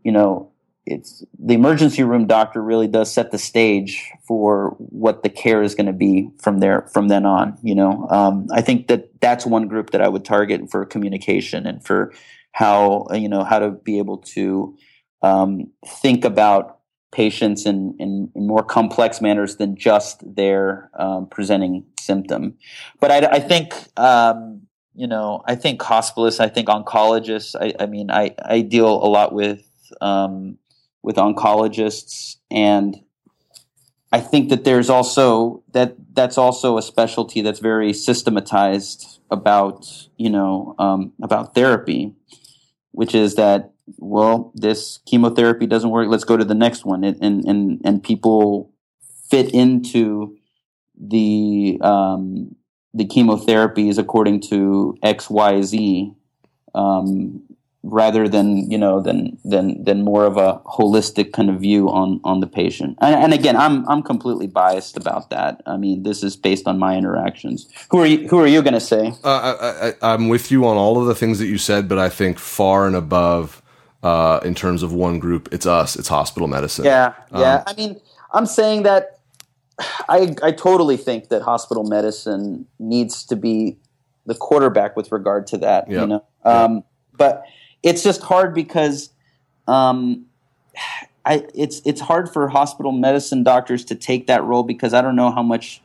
you 0.03 0.11
know 0.11 0.48
it's 0.89 1.23
the 1.37 1.53
emergency 1.53 2.03
room 2.03 2.27
doctor 2.27 2.61
really 2.61 2.87
does 2.87 3.11
set 3.13 3.31
the 3.31 3.37
stage 3.37 4.11
for 4.27 4.75
what 4.77 5.23
the 5.23 5.29
care 5.29 5.61
is 5.61 5.75
going 5.75 5.85
to 5.85 5.93
be 5.93 6.29
from 6.39 6.59
there 6.59 6.87
from 6.93 7.07
then 7.07 7.25
on. 7.25 7.57
You 7.61 7.75
know, 7.75 8.07
um, 8.09 8.47
I 8.51 8.61
think 8.61 8.87
that 8.87 9.21
that's 9.21 9.45
one 9.45 9.67
group 9.67 9.91
that 9.91 10.01
I 10.01 10.07
would 10.07 10.25
target 10.25 10.69
for 10.69 10.85
communication 10.85 11.65
and 11.65 11.83
for 11.83 12.13
how 12.51 13.07
you 13.13 13.29
know 13.29 13.43
how 13.43 13.59
to 13.59 13.71
be 13.71 13.99
able 13.99 14.17
to 14.17 14.75
um, 15.21 15.71
think 15.85 16.25
about 16.25 16.79
patients 17.11 17.65
in, 17.65 17.95
in, 17.99 18.31
in 18.35 18.47
more 18.47 18.63
complex 18.63 19.21
manners 19.21 19.57
than 19.57 19.75
just 19.75 20.21
their 20.35 20.89
um, 20.97 21.27
presenting 21.27 21.85
symptom. 21.99 22.55
But 22.99 23.11
I, 23.11 23.17
I 23.37 23.39
think, 23.39 23.73
um, 23.97 24.61
you 24.93 25.07
know, 25.07 25.41
I 25.45 25.55
think 25.55 25.81
hospitalists, 25.81 26.39
I 26.39 26.49
think 26.49 26.67
oncologists, 26.67 27.55
I, 27.59 27.73
I 27.83 27.87
mean, 27.87 28.11
I, 28.11 28.35
I 28.43 28.61
deal 28.61 28.87
a 28.87 29.09
lot 29.09 29.33
with, 29.33 29.65
um, 30.01 30.57
with 31.01 31.15
oncologists. 31.15 32.37
And 32.51 32.97
I 34.11 34.19
think 34.19 34.49
that 34.49 34.63
there's 34.63 34.89
also 34.89 35.63
that 35.71 35.95
that's 36.13 36.37
also 36.37 36.77
a 36.77 36.81
specialty 36.81 37.41
that's 37.41 37.59
very 37.59 37.93
systematized 37.93 39.19
about 39.29 39.87
you 40.17 40.29
know 40.29 40.75
um, 40.79 41.13
about 41.21 41.53
therapy, 41.53 42.13
which 42.91 43.13
is 43.13 43.35
that 43.35 43.71
well 43.97 44.51
this 44.55 44.99
chemotherapy 45.05 45.67
doesn't 45.67 45.91
work. 45.91 46.07
Let's 46.09 46.23
go 46.23 46.37
to 46.37 46.45
the 46.45 46.55
next 46.55 46.85
one. 46.85 47.03
And 47.03 47.45
and 47.45 47.81
and 47.85 48.03
people 48.03 48.73
fit 49.29 49.53
into 49.53 50.35
the 50.99 51.77
um, 51.81 52.55
the 52.93 53.05
chemotherapies 53.05 53.97
according 53.97 54.41
to 54.41 54.97
X 55.03 55.29
Y 55.29 55.61
Z 55.61 56.13
um, 56.73 57.43
rather 57.83 58.27
than 58.27 58.69
you 58.69 58.77
know 58.77 59.01
than 59.01 59.37
than 59.45 59.81
than 59.83 60.03
more 60.03 60.25
of 60.25 60.35
a 60.35 60.59
holistic 60.65 61.31
kind 61.31 61.49
of 61.49 61.59
view 61.61 61.89
on 61.89 62.19
on 62.23 62.41
the 62.41 62.47
patient. 62.47 62.97
And, 63.01 63.15
and, 63.15 63.33
again 63.33 63.55
i'm 63.55 63.87
i'm 63.87 64.03
completely 64.03 64.47
biased 64.47 64.97
about 64.97 65.29
that. 65.29 65.61
I 65.65 65.77
mean 65.77 66.03
this 66.03 66.21
is 66.21 66.35
based 66.35 66.67
on 66.67 66.77
my 66.77 66.97
interactions. 66.97 67.67
Who 67.91 67.99
are 67.99 68.05
you 68.05 68.27
who 68.27 68.39
are 68.39 68.47
you 68.47 68.61
going 68.61 68.73
to 68.73 68.81
say? 68.81 69.13
Uh, 69.23 69.93
I, 70.01 70.13
am 70.13 70.27
with 70.27 70.51
you 70.51 70.65
on 70.65 70.75
all 70.75 70.99
of 70.99 71.07
the 71.07 71.15
things 71.15 71.39
that 71.39 71.47
you 71.47 71.57
said 71.57 71.87
but 71.87 71.97
i 71.97 72.09
think 72.09 72.37
far 72.37 72.85
and 72.85 72.95
above 72.95 73.61
uh, 74.01 74.39
in 74.43 74.55
terms 74.55 74.81
of 74.83 74.93
one 74.93 75.19
group 75.19 75.49
it's 75.51 75.65
us. 75.65 75.95
It's 75.95 76.07
hospital 76.07 76.47
medicine. 76.47 76.85
Yeah 76.85 77.13
yeah. 77.31 77.55
Um, 77.55 77.63
i 77.67 77.73
mean 77.75 78.01
i'm 78.33 78.45
saying 78.45 78.83
that 78.83 79.19
i 80.09 80.35
i 80.43 80.51
totally 80.51 80.97
think 80.97 81.29
that 81.29 81.41
hospital 81.41 81.85
medicine 81.85 82.65
needs 82.77 83.23
to 83.25 83.37
be 83.37 83.77
the 84.25 84.35
quarterback 84.35 84.97
with 84.97 85.11
regard 85.11 85.47
to 85.47 85.57
that 85.57 85.89
yep. 85.89 86.01
you 86.01 86.07
know? 86.07 86.23
Um, 86.43 86.75
yep. 86.75 86.83
but 87.17 87.45
it's 87.83 88.03
just 88.03 88.21
hard 88.21 88.53
because 88.53 89.09
um, 89.67 90.25
I, 91.25 91.45
it's 91.53 91.81
it's 91.85 92.01
hard 92.01 92.31
for 92.31 92.47
hospital 92.49 92.91
medicine 92.91 93.43
doctors 93.43 93.85
to 93.85 93.95
take 93.95 94.27
that 94.27 94.43
role 94.43 94.63
because 94.63 94.93
I 94.93 95.01
don't 95.01 95.15
know 95.15 95.31
how 95.31 95.43
much 95.43 95.81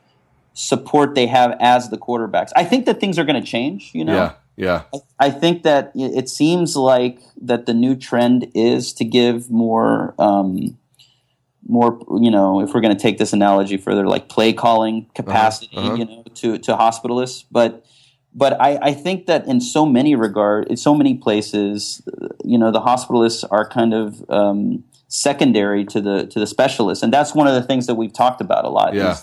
support 0.54 1.14
they 1.14 1.26
have 1.26 1.56
as 1.60 1.90
the 1.90 1.98
quarterbacks. 1.98 2.50
I 2.56 2.64
think 2.64 2.86
that 2.86 3.00
things 3.00 3.18
are 3.18 3.24
going 3.24 3.40
to 3.40 3.46
change. 3.46 3.90
You 3.94 4.04
know. 4.04 4.14
Yeah. 4.14 4.32
Yeah. 4.56 4.82
I, 4.94 5.26
I 5.26 5.30
think 5.30 5.64
that 5.64 5.90
it 5.96 6.28
seems 6.28 6.76
like 6.76 7.18
that 7.42 7.66
the 7.66 7.74
new 7.74 7.96
trend 7.96 8.50
is 8.54 8.92
to 8.94 9.04
give 9.04 9.50
more. 9.50 10.14
Um, 10.18 10.78
more 11.66 11.98
you 12.20 12.30
know 12.30 12.60
if 12.60 12.74
we're 12.74 12.82
going 12.82 12.94
to 12.94 13.02
take 13.02 13.16
this 13.16 13.32
analogy 13.32 13.78
further 13.78 14.06
like 14.06 14.28
play 14.28 14.52
calling 14.52 15.06
capacity 15.14 15.74
uh-huh, 15.74 15.86
uh-huh. 15.86 15.96
you 15.96 16.04
know 16.04 16.22
to 16.34 16.58
to 16.58 16.76
hospitalists 16.76 17.44
but 17.50 17.86
but 18.34 18.60
I, 18.60 18.78
I, 18.82 18.94
think 18.94 19.26
that 19.26 19.46
in 19.46 19.60
so 19.60 19.86
many 19.86 20.16
regard, 20.16 20.66
in 20.66 20.76
so 20.76 20.94
many 20.94 21.14
places, 21.14 22.02
you 22.44 22.58
know, 22.58 22.72
the 22.72 22.80
hospitalists 22.80 23.44
are 23.50 23.68
kind 23.68 23.94
of 23.94 24.28
um, 24.28 24.82
secondary 25.06 25.84
to 25.86 26.00
the 26.00 26.26
to 26.26 26.40
the 26.40 26.46
specialists, 26.46 27.02
and 27.02 27.12
that's 27.12 27.34
one 27.34 27.46
of 27.46 27.54
the 27.54 27.62
things 27.62 27.86
that 27.86 27.94
we've 27.94 28.12
talked 28.12 28.40
about 28.40 28.64
a 28.64 28.68
lot. 28.68 28.94
Yeah, 28.94 29.18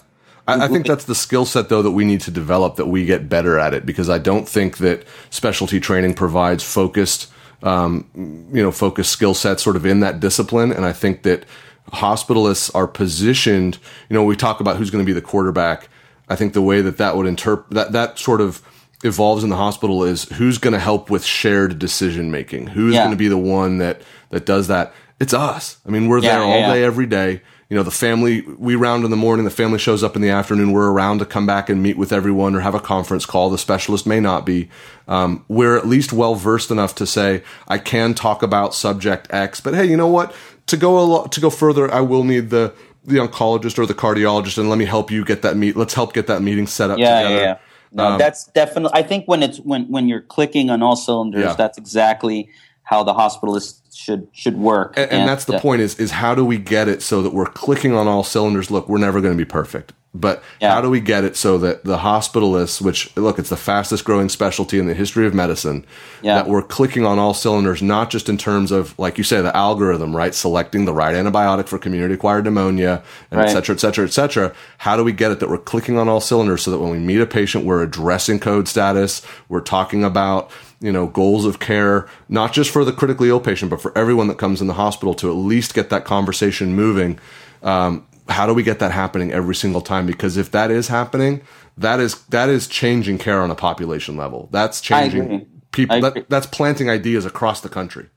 I, 0.48 0.66
I, 0.66 0.68
think 0.70 0.88
that's 0.88 1.06
the 1.06 1.16
skill 1.16 1.46
set 1.46 1.68
though 1.68 1.82
that 1.82 1.92
we 1.92 2.06
need 2.06 2.22
to 2.22 2.32
develop 2.32 2.78
that 2.78 2.88
we 2.88 3.06
get 3.06 3.28
better 3.28 3.60
at 3.60 3.74
it 3.74 3.86
because 3.86 4.10
I 4.10 4.18
don't 4.18 4.48
think 4.48 4.78
that 4.78 5.06
specialty 5.30 5.82
training 5.82 6.14
provides 6.14 6.64
focused, 6.64 7.30
um, 7.64 8.10
you 8.16 8.64
know, 8.64 8.72
focused 8.72 9.12
skill 9.12 9.34
sets 9.34 9.62
sort 9.62 9.76
of 9.76 9.86
in 9.86 10.00
that 10.00 10.22
discipline, 10.22 10.72
and 10.72 10.86
I 10.86 10.94
think 10.94 11.24
that 11.24 11.46
hospitalists 11.92 12.74
are 12.74 12.88
positioned. 12.88 13.78
You 14.10 14.14
know, 14.14 14.24
we 14.24 14.38
talk 14.38 14.62
about 14.62 14.78
who's 14.78 14.90
going 14.90 15.04
to 15.04 15.10
be 15.10 15.14
the 15.14 15.22
quarterback. 15.22 15.90
I 16.30 16.38
think 16.38 16.54
the 16.54 16.62
way 16.62 16.82
that 16.82 16.96
that 16.98 17.18
would 17.18 17.26
interpret 17.26 17.72
that 17.72 17.92
that 17.92 18.18
sort 18.18 18.40
of 18.40 18.62
evolves 19.04 19.44
in 19.44 19.50
the 19.50 19.56
hospital 19.56 20.04
is 20.04 20.26
who's 20.26 20.58
going 20.58 20.74
to 20.74 20.80
help 20.80 21.10
with 21.10 21.26
shared 21.26 21.80
decision 21.80 22.32
making. 22.32 22.68
Who's 22.68 22.94
yeah. 22.94 23.02
going 23.02 23.12
to 23.12 23.18
be 23.18 23.28
the 23.28 23.38
one 23.38 23.80
that 23.80 24.02
that 24.30 24.46
does 24.46 24.68
that? 24.68 24.94
It's 25.20 25.34
us. 25.34 25.78
I 25.86 25.90
mean, 25.90 26.08
we're 26.08 26.20
yeah, 26.20 26.36
there 26.36 26.44
all 26.44 26.60
yeah, 26.60 26.74
day, 26.74 26.84
every 26.84 27.06
day. 27.06 27.42
You 27.70 27.78
know, 27.78 27.84
the 27.84 27.92
family 27.92 28.42
we 28.42 28.76
round 28.76 29.06
in 29.06 29.12
the 29.12 29.18
morning. 29.18 29.46
The 29.46 29.52
family 29.52 29.80
shows 29.80 30.04
up 30.04 30.16
in 30.16 30.22
the 30.22 30.30
afternoon. 30.30 30.74
We're 30.74 30.92
around 30.92 31.20
to 31.20 31.26
come 31.26 31.46
back 31.46 31.70
and 31.70 31.82
meet 31.82 31.98
with 31.98 32.12
everyone 32.12 32.54
or 32.54 32.60
have 32.60 32.76
a 32.76 32.82
conference 32.82 33.26
call. 33.26 33.50
The 33.50 33.58
specialist 33.58 34.06
may 34.06 34.20
not 34.20 34.46
be. 34.46 34.70
Um, 35.08 35.46
we're 35.48 35.78
at 35.78 35.88
least 35.88 36.12
well 36.12 36.36
versed 36.36 36.70
enough 36.70 36.96
to 36.96 37.08
say 37.08 37.44
I 37.68 37.78
can 37.78 38.14
talk 38.14 38.44
about 38.44 38.74
subject 38.76 39.28
X. 39.30 39.62
But 39.62 39.74
hey, 39.74 39.86
you 39.86 39.96
know 39.96 40.08
what? 40.08 40.36
To 40.68 40.78
go 40.78 41.00
a 41.00 41.06
lot, 41.06 41.32
to 41.32 41.40
go 41.40 41.50
further, 41.50 41.92
I 41.92 42.02
will 42.02 42.24
need 42.24 42.50
the 42.50 42.74
the 43.04 43.18
oncologist 43.18 43.80
or 43.80 43.86
the 43.86 43.94
cardiologist, 43.94 44.58
and 44.58 44.70
let 44.70 44.78
me 44.78 44.86
help 44.86 45.10
you 45.10 45.24
get 45.24 45.42
that 45.44 45.56
meet. 45.56 45.78
Let's 45.78 45.94
help 45.94 46.14
get 46.14 46.28
that 46.28 46.42
meeting 46.42 46.68
set 46.68 46.92
up 46.92 47.00
yeah, 47.00 47.22
together. 47.22 47.60
No, 47.92 48.08
um, 48.08 48.18
that's 48.18 48.46
definitely. 48.48 48.92
I 48.94 49.04
think 49.04 49.28
when 49.28 49.44
it's 49.44 49.58
when 49.60 49.88
when 49.90 50.08
you're 50.08 50.22
clicking 50.22 50.70
on 50.70 50.82
all 50.82 50.96
cylinders, 50.96 51.44
yeah. 51.44 51.54
that's 51.54 51.78
exactly 51.78 52.50
how 52.84 53.04
the 53.04 53.14
hospitalist 53.14 53.82
should 53.96 54.28
should 54.32 54.58
work. 54.58 54.94
And, 54.98 55.12
and, 55.12 55.22
and 55.22 55.30
that's 55.30 55.46
the 55.46 55.56
uh, 55.56 55.60
point 55.60 55.82
is 55.82 56.00
is 56.00 56.12
how 56.12 56.36
do 56.36 56.46
we 56.46 56.58
get 56.58 56.88
it 56.88 57.02
so 57.02 57.22
that 57.22 57.34
we're 57.34 57.46
clicking 57.46 57.94
on 57.94 58.08
all 58.08 58.24
cylinders? 58.24 58.72
Look, 58.72 58.88
we're 58.88 58.98
never 58.98 59.22
going 59.22 59.34
to 59.34 59.38
be 59.38 59.50
perfect. 59.50 59.94
But 60.14 60.44
yeah. 60.60 60.74
how 60.74 60.82
do 60.82 60.90
we 60.90 61.00
get 61.00 61.24
it 61.24 61.38
so 61.38 61.58
that 61.60 61.86
the 61.86 62.00
hospitalists, 62.00 62.82
which 62.82 63.16
look, 63.16 63.40
it's 63.40 63.50
the 63.50 63.56
fastest 63.56 64.04
growing 64.04 64.28
specialty 64.28 64.78
in 64.78 64.88
the 64.88 64.94
history 64.94 65.26
of 65.26 65.34
medicine, 65.34 65.86
yeah. 66.22 66.36
that 66.36 66.50
we're 66.50 66.62
clicking 66.62 67.06
on 67.06 67.18
all 67.18 67.34
cylinders, 67.34 67.82
not 67.82 68.10
just 68.10 68.28
in 68.28 68.38
terms 68.38 68.72
of, 68.72 68.98
like 69.00 69.18
you 69.18 69.24
say, 69.24 69.42
the 69.42 69.56
algorithm, 69.56 70.14
right? 70.14 70.36
Selecting 70.36 70.84
the 70.84 70.94
right 70.94 71.16
antibiotic 71.16 71.70
for 71.70 71.78
community 71.78 72.16
acquired 72.16 72.44
pneumonia, 72.44 73.02
and 73.32 73.40
right. 73.40 73.50
et 73.50 73.54
cetera, 73.54 73.74
et 73.74 73.80
cetera, 73.80 74.04
et 74.04 74.12
cetera. 74.12 74.54
How 74.80 74.98
do 74.98 75.04
we 75.06 75.14
get 75.14 75.32
it 75.32 75.40
that 75.40 75.50
we're 75.50 75.58
clicking 75.58 75.98
on 75.98 76.10
all 76.10 76.20
cylinders 76.20 76.64
so 76.64 76.72
that 76.72 76.80
when 76.80 76.92
we 76.92 77.00
meet 77.00 77.22
a 77.22 77.26
patient, 77.26 77.64
we're 77.64 77.82
addressing 77.82 78.40
code 78.40 78.68
status, 78.68 79.22
we're 79.48 79.62
talking 79.62 80.04
about, 80.04 80.52
you 80.82 80.92
know, 80.92 81.08
goals 81.08 81.46
of 81.46 81.60
care, 81.60 82.10
not 82.28 82.52
just 82.52 82.70
for 82.70 82.84
the 82.84 82.92
critically 82.92 83.30
ill 83.30 83.40
patient, 83.40 83.70
but 83.70 83.82
for 83.82 83.98
everyone 83.98 84.28
that 84.28 84.38
comes 84.38 84.60
in 84.60 84.68
the 84.68 84.74
hospital 84.74 85.14
to 85.14 85.30
at 85.30 85.36
least 85.36 85.74
get 85.74 85.90
that 85.90 86.04
conversation 86.04 86.76
moving. 86.76 87.18
Um, 87.64 88.06
how 88.32 88.46
do 88.46 88.54
we 88.54 88.64
get 88.64 88.80
that 88.80 88.92
happening 88.92 89.32
every 89.32 89.56
single 89.56 89.82
time? 89.82 90.06
Because 90.06 90.38
if 90.38 90.52
that 90.52 90.72
is 90.72 90.88
happening, 90.88 91.42
that 91.78 92.00
is 92.00 92.24
that 92.26 92.50
is 92.50 92.68
changing 92.68 93.18
care 93.18 93.42
on 93.42 93.52
a 93.52 93.56
population 93.56 94.18
level. 94.18 94.50
That's 94.52 94.82
changing 94.82 95.48
people. 95.72 96.02
That, 96.02 96.30
that's 96.30 96.48
planting 96.48 96.90
ideas 96.90 97.26
across 97.26 97.62
the 97.62 97.70
country. 97.70 98.08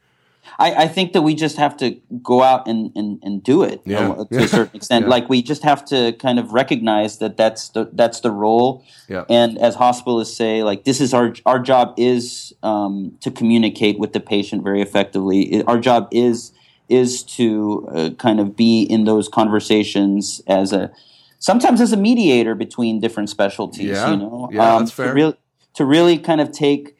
I, 0.59 0.85
I, 0.85 0.89
think 0.89 1.15
that 1.15 1.23
we 1.23 1.35
just 1.35 1.57
have 1.57 1.77
to 1.79 1.93
go 2.23 2.43
out 2.43 2.69
and, 2.69 2.93
and, 2.95 3.19
and 3.23 3.43
do 3.43 3.63
it 3.63 3.81
yeah. 3.85 4.09
to 4.09 4.29
yeah. 4.31 4.41
a 4.41 4.49
certain 4.49 4.77
extent. 4.77 5.05
Yeah. 5.05 5.11
Like 5.11 5.29
we 5.29 5.43
just 5.43 5.63
have 5.63 5.85
to 5.87 6.13
kind 6.13 6.39
of 6.39 6.53
recognize 6.53 7.19
that 7.19 7.37
that's 7.37 7.71
the 7.71 7.91
that's 7.93 8.21
the 8.21 8.31
role. 8.31 8.85
Yeah. 9.09 9.25
And 9.29 9.59
as 9.59 9.77
hospitalists 9.77 10.35
say, 10.37 10.63
like 10.63 10.85
this 10.85 11.01
is 11.01 11.13
our 11.13 11.35
our 11.47 11.59
job 11.59 11.95
is 11.97 12.53
um, 12.63 13.17
to 13.21 13.31
communicate 13.31 13.99
with 13.99 14.13
the 14.13 14.21
patient 14.21 14.63
very 14.63 14.81
effectively. 14.81 15.63
Our 15.65 15.79
job 15.79 16.09
is 16.13 16.53
is 16.89 17.23
to 17.23 17.89
uh, 17.93 18.11
kind 18.19 18.41
of 18.41 18.57
be 18.57 18.83
in 18.83 19.05
those 19.05 19.29
conversations 19.29 20.43
as 20.47 20.73
a 20.73 20.93
sometimes 21.39 21.81
as 21.81 21.93
a 21.93 21.97
mediator 21.97 22.55
between 22.55 23.01
different 23.01 23.31
specialties. 23.31 23.91
Yeah, 23.91 24.11
you 24.11 24.17
know, 24.17 24.49
yeah, 24.53 24.75
um, 24.75 24.83
that's 24.83 24.93
fair. 24.93 25.09
To, 25.09 25.13
re- 25.13 25.39
to 25.75 25.85
really 25.85 26.19
kind 26.19 26.41
of 26.41 26.53
take 26.53 26.97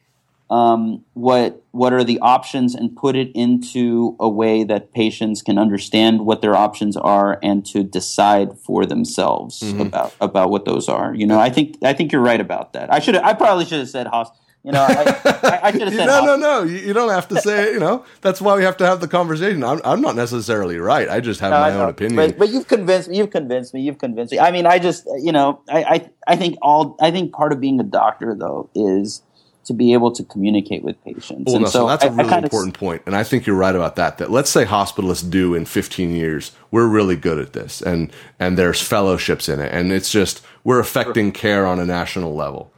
um, 0.49 1.03
what 1.13 1.63
what 1.71 1.91
are 1.91 2.03
the 2.03 2.19
options 2.19 2.75
and 2.75 2.95
put 2.95 3.15
it 3.15 3.31
into 3.33 4.15
a 4.19 4.29
way 4.29 4.63
that 4.63 4.93
patients 4.93 5.41
can 5.41 5.57
understand 5.57 6.25
what 6.25 6.41
their 6.41 6.55
options 6.55 6.95
are 6.95 7.39
and 7.41 7.65
to 7.65 7.83
decide 7.83 8.57
for 8.59 8.85
themselves 8.85 9.61
mm-hmm. 9.61 9.81
about 9.81 10.13
about 10.21 10.49
what 10.51 10.65
those 10.65 10.87
are. 10.87 11.15
You 11.15 11.25
know, 11.25 11.39
I 11.39 11.49
think 11.49 11.77
I 11.83 11.93
think 11.93 12.11
you're 12.11 12.21
right 12.21 12.41
about 12.41 12.73
that. 12.73 12.93
I 12.93 12.99
should 12.99 13.15
I 13.15 13.33
probably 13.33 13.65
should 13.65 13.79
have 13.79 13.89
said 13.89 14.07
hospital 14.07 14.44
you 14.65 14.71
know, 14.71 14.81
I, 14.81 15.21
I, 15.25 15.59
I 15.67 15.71
should 15.71 15.81
have 15.81 15.93
said. 15.93 16.07
no, 16.07 16.25
no, 16.25 16.35
no. 16.35 16.63
You, 16.63 16.77
you, 16.77 16.93
don't 16.93 17.11
have 17.11 17.27
to 17.27 17.39
say 17.39 17.69
it. 17.69 17.73
You 17.73 17.79
know, 17.79 18.03
that's 18.21 18.41
why 18.41 18.55
we 18.55 18.63
have 18.63 18.77
to 18.77 18.85
have 18.87 18.99
the 18.99 19.07
conversation. 19.07 19.63
I'm, 19.63 19.79
I'm 19.85 20.01
not 20.01 20.15
necessarily 20.15 20.79
right. 20.79 21.07
I 21.07 21.19
just 21.19 21.39
have 21.41 21.51
no, 21.51 21.59
my 21.59 21.71
own 21.71 21.87
opinion. 21.87 22.15
But, 22.15 22.39
but, 22.39 22.49
you've 22.49 22.67
convinced 22.67 23.07
me. 23.07 23.17
You've 23.17 23.29
convinced 23.29 23.75
me. 23.75 23.81
You've 23.81 23.99
convinced 23.99 24.31
me. 24.31 24.39
I 24.39 24.49
mean, 24.49 24.65
I 24.65 24.79
just, 24.79 25.05
you 25.19 25.31
know, 25.31 25.61
I, 25.69 25.83
I, 25.83 26.09
I 26.29 26.35
think 26.35 26.57
all. 26.63 26.97
I 26.99 27.11
think 27.11 27.31
part 27.31 27.51
of 27.51 27.61
being 27.61 27.79
a 27.79 27.83
doctor, 27.83 28.33
though, 28.33 28.67
is 28.73 29.21
to 29.65 29.73
be 29.73 29.93
able 29.93 30.11
to 30.13 30.23
communicate 30.23 30.83
with 30.83 30.99
patients. 31.03 31.43
Well, 31.45 31.57
and 31.57 31.65
no, 31.65 31.69
so, 31.69 31.79
so 31.81 31.87
that's 31.87 32.03
a 32.03 32.11
really 32.11 32.33
important 32.33 32.73
point, 32.73 33.03
and 33.05 33.15
I 33.15 33.23
think 33.23 33.45
you're 33.45 33.55
right 33.55 33.75
about 33.75 33.97
that. 33.97 34.17
That 34.17 34.31
let's 34.31 34.49
say 34.49 34.65
hospitalists 34.65 35.29
do 35.29 35.53
in 35.53 35.65
15 35.65 36.09
years, 36.09 36.53
we're 36.71 36.87
really 36.87 37.15
good 37.15 37.37
at 37.37 37.53
this, 37.53 37.83
and 37.83 38.11
and 38.39 38.57
there's 38.57 38.81
fellowships 38.81 39.47
in 39.47 39.59
it, 39.59 39.71
and 39.71 39.91
it's 39.91 40.11
just 40.11 40.43
we're 40.63 40.79
affecting 40.79 41.31
care 41.31 41.67
on 41.67 41.79
a 41.79 41.85
national 41.85 42.33
level 42.33 42.71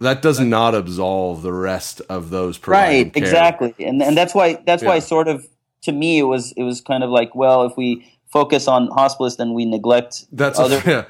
that 0.00 0.22
does 0.22 0.40
not 0.40 0.74
absolve 0.74 1.42
the 1.42 1.52
rest 1.52 2.00
of 2.08 2.30
those 2.30 2.58
right 2.66 3.12
care. 3.12 3.22
exactly 3.22 3.74
and 3.80 4.02
and 4.02 4.16
that's 4.16 4.34
why 4.34 4.54
that's 4.66 4.82
yeah. 4.82 4.88
why 4.88 4.98
sort 4.98 5.28
of 5.28 5.46
to 5.82 5.92
me 5.92 6.18
it 6.18 6.24
was 6.24 6.52
it 6.52 6.62
was 6.62 6.80
kind 6.80 7.02
of 7.02 7.10
like 7.10 7.34
well 7.34 7.64
if 7.64 7.76
we 7.76 8.10
focus 8.26 8.68
on 8.68 8.88
hospitalists 8.88 9.36
then 9.36 9.54
we 9.54 9.64
neglect 9.64 10.26
that's 10.32 10.58
other 10.58 10.80
a, 10.84 10.90
yeah. 10.90 11.04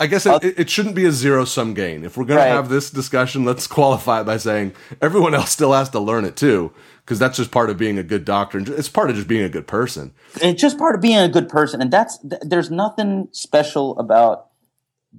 I 0.00 0.06
guess 0.06 0.26
it, 0.26 0.58
it, 0.58 0.68
shouldn't 0.68 0.96
be 0.96 1.04
a 1.04 1.12
zero 1.12 1.44
sum 1.44 1.74
gain. 1.74 2.04
If 2.04 2.16
we're 2.16 2.24
going 2.24 2.38
right. 2.38 2.48
to 2.48 2.54
have 2.54 2.68
this 2.68 2.90
discussion, 2.90 3.44
let's 3.44 3.68
qualify 3.68 4.22
it 4.22 4.24
by 4.24 4.36
saying 4.36 4.74
everyone 5.00 5.32
else 5.32 5.52
still 5.52 5.72
has 5.72 5.90
to 5.90 6.00
learn 6.00 6.24
it 6.24 6.34
too, 6.34 6.72
because 7.04 7.20
that's 7.20 7.36
just 7.36 7.52
part 7.52 7.70
of 7.70 7.78
being 7.78 7.98
a 7.98 8.02
good 8.02 8.24
doctor. 8.24 8.58
It's 8.58 8.88
part 8.88 9.10
of 9.10 9.16
just 9.16 9.28
being 9.28 9.44
a 9.44 9.48
good 9.48 9.68
person. 9.68 10.12
It's 10.40 10.60
just 10.60 10.76
part 10.76 10.96
of 10.96 11.00
being 11.00 11.18
a 11.18 11.28
good 11.28 11.48
person, 11.48 11.80
and 11.80 11.92
that's 11.92 12.18
there's 12.40 12.68
nothing 12.68 13.28
special 13.30 13.96
about 13.96 14.48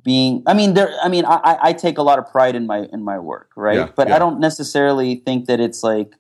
being 0.02 0.42
i 0.48 0.54
mean 0.54 0.74
there 0.74 0.94
i 1.04 1.08
mean 1.08 1.24
i 1.26 1.58
i 1.62 1.74
take 1.74 1.98
a 1.98 2.02
lot 2.02 2.18
of 2.18 2.26
pride 2.32 2.56
in 2.56 2.66
my 2.66 2.88
in 2.92 3.04
my 3.04 3.20
work 3.20 3.52
right 3.56 3.78
yeah, 3.78 3.90
but 3.96 4.08
yeah. 4.08 4.16
i 4.16 4.20
don't 4.20 4.40
necessarily 4.40 5.16
think 5.16 5.46
that 5.46 5.60
it's 5.60 5.84
like 5.84 6.14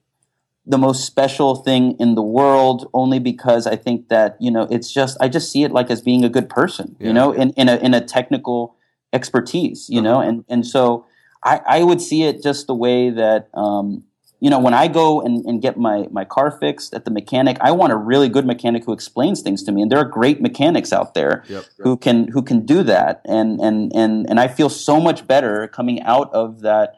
the 0.65 0.77
most 0.77 1.05
special 1.05 1.55
thing 1.55 1.95
in 1.99 2.15
the 2.15 2.21
world 2.21 2.89
only 2.93 3.19
because 3.19 3.67
I 3.67 3.75
think 3.75 4.07
that, 4.09 4.37
you 4.39 4.49
know, 4.49 4.67
it's 4.71 4.91
just, 4.91 5.17
I 5.19 5.27
just 5.27 5.51
see 5.51 5.63
it 5.63 5.71
like 5.71 5.89
as 5.89 6.01
being 6.01 6.23
a 6.23 6.29
good 6.29 6.49
person, 6.49 6.95
yeah. 6.99 7.07
you 7.07 7.13
know, 7.13 7.31
in, 7.31 7.49
in 7.51 7.67
a, 7.67 7.75
in 7.77 7.93
a 7.93 7.99
technical 7.99 8.75
expertise, 9.11 9.89
you 9.89 9.99
uh-huh. 9.99 10.09
know, 10.09 10.19
and, 10.21 10.45
and 10.47 10.65
so 10.65 11.05
I, 11.43 11.59
I 11.67 11.83
would 11.83 12.01
see 12.01 12.23
it 12.23 12.41
just 12.41 12.67
the 12.67 12.75
way 12.75 13.09
that, 13.09 13.49
um, 13.53 14.05
you 14.43 14.49
know, 14.49 14.59
when 14.59 14.73
I 14.73 14.89
go 14.89 15.21
and, 15.21 15.45
and 15.45 15.61
get 15.61 15.77
my, 15.77 16.05
my 16.11 16.25
car 16.25 16.51
fixed 16.51 16.93
at 16.93 17.05
the 17.05 17.11
mechanic, 17.11 17.55
I 17.61 17.71
want 17.71 17.93
a 17.93 17.95
really 17.95 18.27
good 18.27 18.45
mechanic 18.45 18.83
who 18.83 18.91
explains 18.91 19.41
things 19.41 19.63
to 19.63 19.71
me. 19.71 19.81
And 19.81 19.89
there 19.89 19.99
are 19.99 20.03
great 20.19 20.41
mechanics 20.41 20.91
out 20.91 21.13
there 21.13 21.45
yep, 21.47 21.63
who 21.77 21.95
can 21.95 22.27
who 22.27 22.41
can 22.41 22.65
do 22.65 22.83
that. 22.83 23.21
And 23.23 23.61
and 23.61 23.95
and 23.95 24.29
and 24.29 24.41
I 24.41 24.49
feel 24.49 24.67
so 24.67 24.99
much 24.99 25.25
better 25.25 25.69
coming 25.69 26.01
out 26.01 26.29
of 26.33 26.59
that 26.59 26.95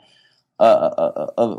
uh, 0.59 0.63
uh, 0.63 1.31
uh, 1.37 1.55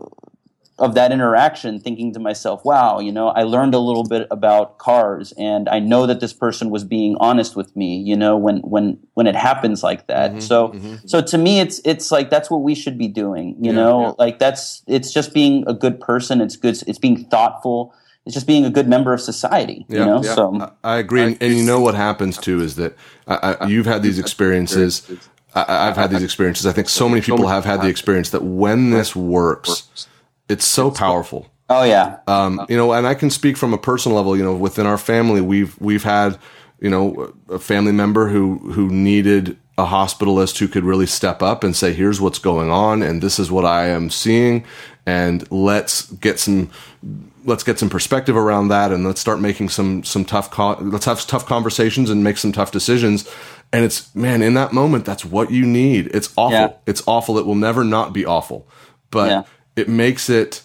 of 0.78 0.94
that 0.94 1.10
interaction 1.10 1.80
thinking 1.80 2.12
to 2.12 2.20
myself 2.20 2.64
wow 2.64 2.98
you 2.98 3.10
know 3.10 3.28
i 3.28 3.42
learned 3.42 3.74
a 3.74 3.78
little 3.78 4.04
bit 4.04 4.26
about 4.30 4.78
cars 4.78 5.32
and 5.38 5.68
i 5.68 5.78
know 5.78 6.06
that 6.06 6.20
this 6.20 6.32
person 6.32 6.70
was 6.70 6.84
being 6.84 7.16
honest 7.18 7.56
with 7.56 7.74
me 7.74 7.96
you 7.98 8.16
know 8.16 8.36
when 8.36 8.58
when 8.58 8.98
when 9.14 9.26
it 9.26 9.34
happens 9.34 9.82
like 9.82 10.06
that. 10.08 10.32
Mm-hmm, 10.32 10.40
so 10.40 10.68
mm-hmm. 10.68 11.06
so 11.06 11.22
to 11.22 11.38
me 11.38 11.60
it's 11.60 11.80
it's 11.84 12.10
like 12.10 12.28
that's 12.28 12.50
what 12.50 12.62
we 12.62 12.74
should 12.74 12.98
be 12.98 13.08
doing 13.08 13.56
you 13.58 13.70
yeah, 13.70 13.76
know? 13.76 14.00
yeah. 14.02 14.12
like 14.18 14.38
that's 14.38 14.82
it's 14.86 15.12
just 15.12 15.32
being 15.32 15.64
a 15.66 15.74
good 15.74 16.00
person 16.00 16.40
it's 16.40 16.56
good 16.56 16.80
it's 16.86 16.98
being 16.98 17.24
thoughtful 17.24 17.94
it's 18.26 18.34
just 18.34 18.46
being 18.46 18.64
a 18.64 18.70
good 18.70 18.88
member 18.88 19.12
of 19.14 19.20
society 19.20 19.86
yeah, 19.88 20.00
you 20.00 20.04
know 20.04 20.22
so 20.22 20.72
i 20.84 20.98
agree 20.98 21.22
and, 21.22 21.38
and, 21.40 21.56
you 21.56 21.62
know 21.62 21.80
what 21.80 21.94
happens 21.94 22.36
too 22.36 22.60
is 22.60 22.76
that 22.76 22.94
I, 23.26 23.56
I, 23.60 23.66
you've 23.66 23.86
had 23.86 24.02
these 24.02 24.18
experiences. 24.18 25.10
I, 25.54 25.86
have 25.86 25.96
had 25.96 26.10
these 26.10 26.22
experiences. 26.22 26.66
I 26.66 26.72
think 26.72 26.88
so 26.88 27.08
many 27.08 27.22
people 27.22 27.48
have 27.48 27.64
had 27.64 27.80
the 27.80 27.88
experience 27.88 28.30
that 28.30 28.42
when 28.42 28.90
this 28.90 29.16
works 29.16 30.06
it's 30.48 30.64
so 30.64 30.90
powerful. 30.90 31.50
Oh 31.68 31.82
yeah. 31.82 32.18
Um, 32.26 32.64
you 32.68 32.76
know, 32.76 32.92
and 32.92 33.06
I 33.06 33.14
can 33.14 33.30
speak 33.30 33.56
from 33.56 33.74
a 33.74 33.78
personal 33.78 34.16
level. 34.16 34.36
You 34.36 34.44
know, 34.44 34.54
within 34.54 34.86
our 34.86 34.98
family, 34.98 35.40
we've 35.40 35.78
we've 35.80 36.04
had 36.04 36.38
you 36.80 36.90
know 36.90 37.32
a 37.48 37.58
family 37.58 37.92
member 37.92 38.28
who 38.28 38.58
who 38.72 38.88
needed 38.88 39.56
a 39.78 39.84
hospitalist 39.84 40.58
who 40.58 40.68
could 40.68 40.84
really 40.84 41.06
step 41.06 41.42
up 41.42 41.64
and 41.64 41.74
say, 41.74 41.92
"Here's 41.92 42.20
what's 42.20 42.38
going 42.38 42.70
on, 42.70 43.02
and 43.02 43.20
this 43.20 43.38
is 43.38 43.50
what 43.50 43.64
I 43.64 43.88
am 43.88 44.10
seeing, 44.10 44.64
and 45.04 45.50
let's 45.50 46.10
get 46.12 46.38
some." 46.38 46.70
Let's 47.48 47.62
get 47.62 47.78
some 47.78 47.88
perspective 47.88 48.36
around 48.36 48.68
that, 48.68 48.90
and 48.90 49.06
let's 49.06 49.20
start 49.20 49.38
making 49.38 49.68
some 49.68 50.02
some 50.02 50.24
tough. 50.24 50.50
Co- 50.50 50.78
let's 50.80 51.04
have 51.04 51.24
tough 51.28 51.46
conversations 51.46 52.10
and 52.10 52.24
make 52.24 52.38
some 52.38 52.50
tough 52.50 52.72
decisions. 52.72 53.24
And 53.72 53.84
it's 53.84 54.12
man, 54.16 54.42
in 54.42 54.54
that 54.54 54.72
moment, 54.72 55.04
that's 55.04 55.24
what 55.24 55.52
you 55.52 55.64
need. 55.64 56.08
It's 56.12 56.34
awful. 56.36 56.58
Yeah. 56.58 56.72
It's 56.86 57.04
awful. 57.06 57.38
It 57.38 57.46
will 57.46 57.54
never 57.54 57.84
not 57.84 58.12
be 58.12 58.26
awful, 58.26 58.66
but 59.12 59.30
yeah 59.30 59.42
it 59.76 59.88
makes 59.88 60.28
it 60.28 60.62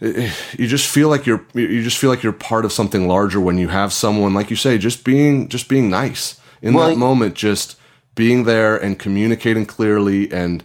you 0.00 0.66
just 0.66 0.88
feel 0.88 1.08
like 1.08 1.24
you're 1.24 1.44
you 1.54 1.82
just 1.82 1.98
feel 1.98 2.10
like 2.10 2.22
you're 2.22 2.32
part 2.32 2.64
of 2.64 2.72
something 2.72 3.08
larger 3.08 3.40
when 3.40 3.58
you 3.58 3.68
have 3.68 3.92
someone 3.92 4.34
like 4.34 4.50
you 4.50 4.56
say 4.56 4.76
just 4.76 5.04
being 5.04 5.48
just 5.48 5.68
being 5.68 5.88
nice. 5.88 6.40
In 6.60 6.74
well, 6.74 6.88
that 6.88 6.96
moment 6.96 7.34
just 7.34 7.78
being 8.14 8.44
there 8.44 8.76
and 8.76 8.98
communicating 8.98 9.66
clearly 9.66 10.30
and 10.32 10.64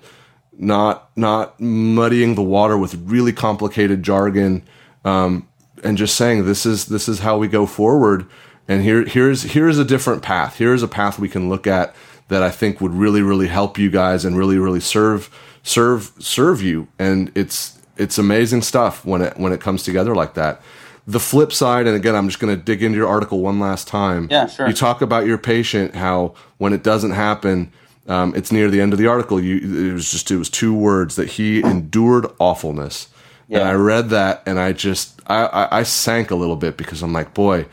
not 0.58 1.10
not 1.16 1.60
muddying 1.60 2.36
the 2.36 2.44
water 2.44 2.78
with 2.78 2.96
really 2.96 3.32
complicated 3.32 4.04
jargon 4.04 4.64
um, 5.06 5.48
and 5.84 5.98
just 5.98 6.16
saying 6.16 6.46
this 6.46 6.66
is 6.66 6.88
this 6.88 7.08
is 7.08 7.20
how 7.20 7.38
we 7.38 7.48
go 7.48 7.66
forward. 7.66 8.26
And 8.68 8.84
here 8.84 9.06
here's 9.06 9.44
here's 9.44 9.78
a 9.78 9.86
different 9.86 10.22
path. 10.22 10.58
Here's 10.58 10.84
a 10.84 10.88
path 10.88 11.20
we 11.20 11.30
can 11.30 11.50
look 11.50 11.66
at 11.68 11.96
that 12.30 12.42
I 12.42 12.50
think 12.50 12.82
would 12.82 12.94
really 12.94 13.22
really 13.22 13.48
help 13.48 13.78
you 13.78 13.92
guys 13.92 14.26
and 14.26 14.38
really 14.38 14.58
really 14.58 14.80
serve 14.80 15.30
serve 15.64 16.12
serve 16.20 16.62
you. 16.62 16.88
And 16.98 17.32
it's 17.36 17.78
it's 17.98 18.18
amazing 18.18 18.62
stuff 18.62 19.06
when 19.06 19.22
it 19.22 19.38
when 19.38 19.52
it 19.52 19.62
comes 19.62 19.84
together 19.84 20.16
like 20.16 20.34
that. 20.36 20.62
The 21.06 21.20
flip 21.20 21.52
side 21.52 21.88
and 21.88 21.96
again 21.96 22.16
i'm 22.16 22.28
just 22.28 22.40
going 22.40 22.56
to 22.56 22.64
dig 22.64 22.84
into 22.84 22.98
your 22.98 23.08
article 23.08 23.42
one 23.42 23.60
last 23.60 23.88
time. 23.88 24.28
Yeah 24.32 24.48
sure. 24.48 24.68
You 24.68 24.74
talk 24.74 25.02
about 25.02 25.26
your 25.26 25.38
patient 25.38 25.96
how 25.96 26.34
when 26.58 26.72
it 26.72 26.84
doesn't 26.84 27.12
happen 27.12 27.72
um, 28.08 28.34
it's 28.36 28.52
near 28.52 28.70
the 28.72 28.82
end 28.82 28.92
of 28.92 28.98
the 29.00 29.06
article. 29.06 29.40
You 29.40 29.90
it 29.90 29.94
was 29.94 30.10
just 30.10 30.32
it 30.32 30.38
was 30.38 30.50
two 30.50 30.74
words 30.74 31.16
that 31.16 31.30
he 31.32 31.62
endured 31.62 32.26
awfulness. 32.40 33.10
Yeah. 33.48 33.62
and 33.62 33.70
i 33.70 33.74
read 33.74 34.10
that 34.12 34.44
and 34.46 34.60
i 34.60 34.74
just 34.74 35.20
I, 35.26 35.46
I, 35.46 35.80
I 35.80 35.84
sank 35.84 36.30
a 36.30 36.36
little 36.36 36.56
bit 36.56 36.78
because 36.78 37.02
i'm 37.02 37.14
like 37.14 37.34
boy 37.34 37.66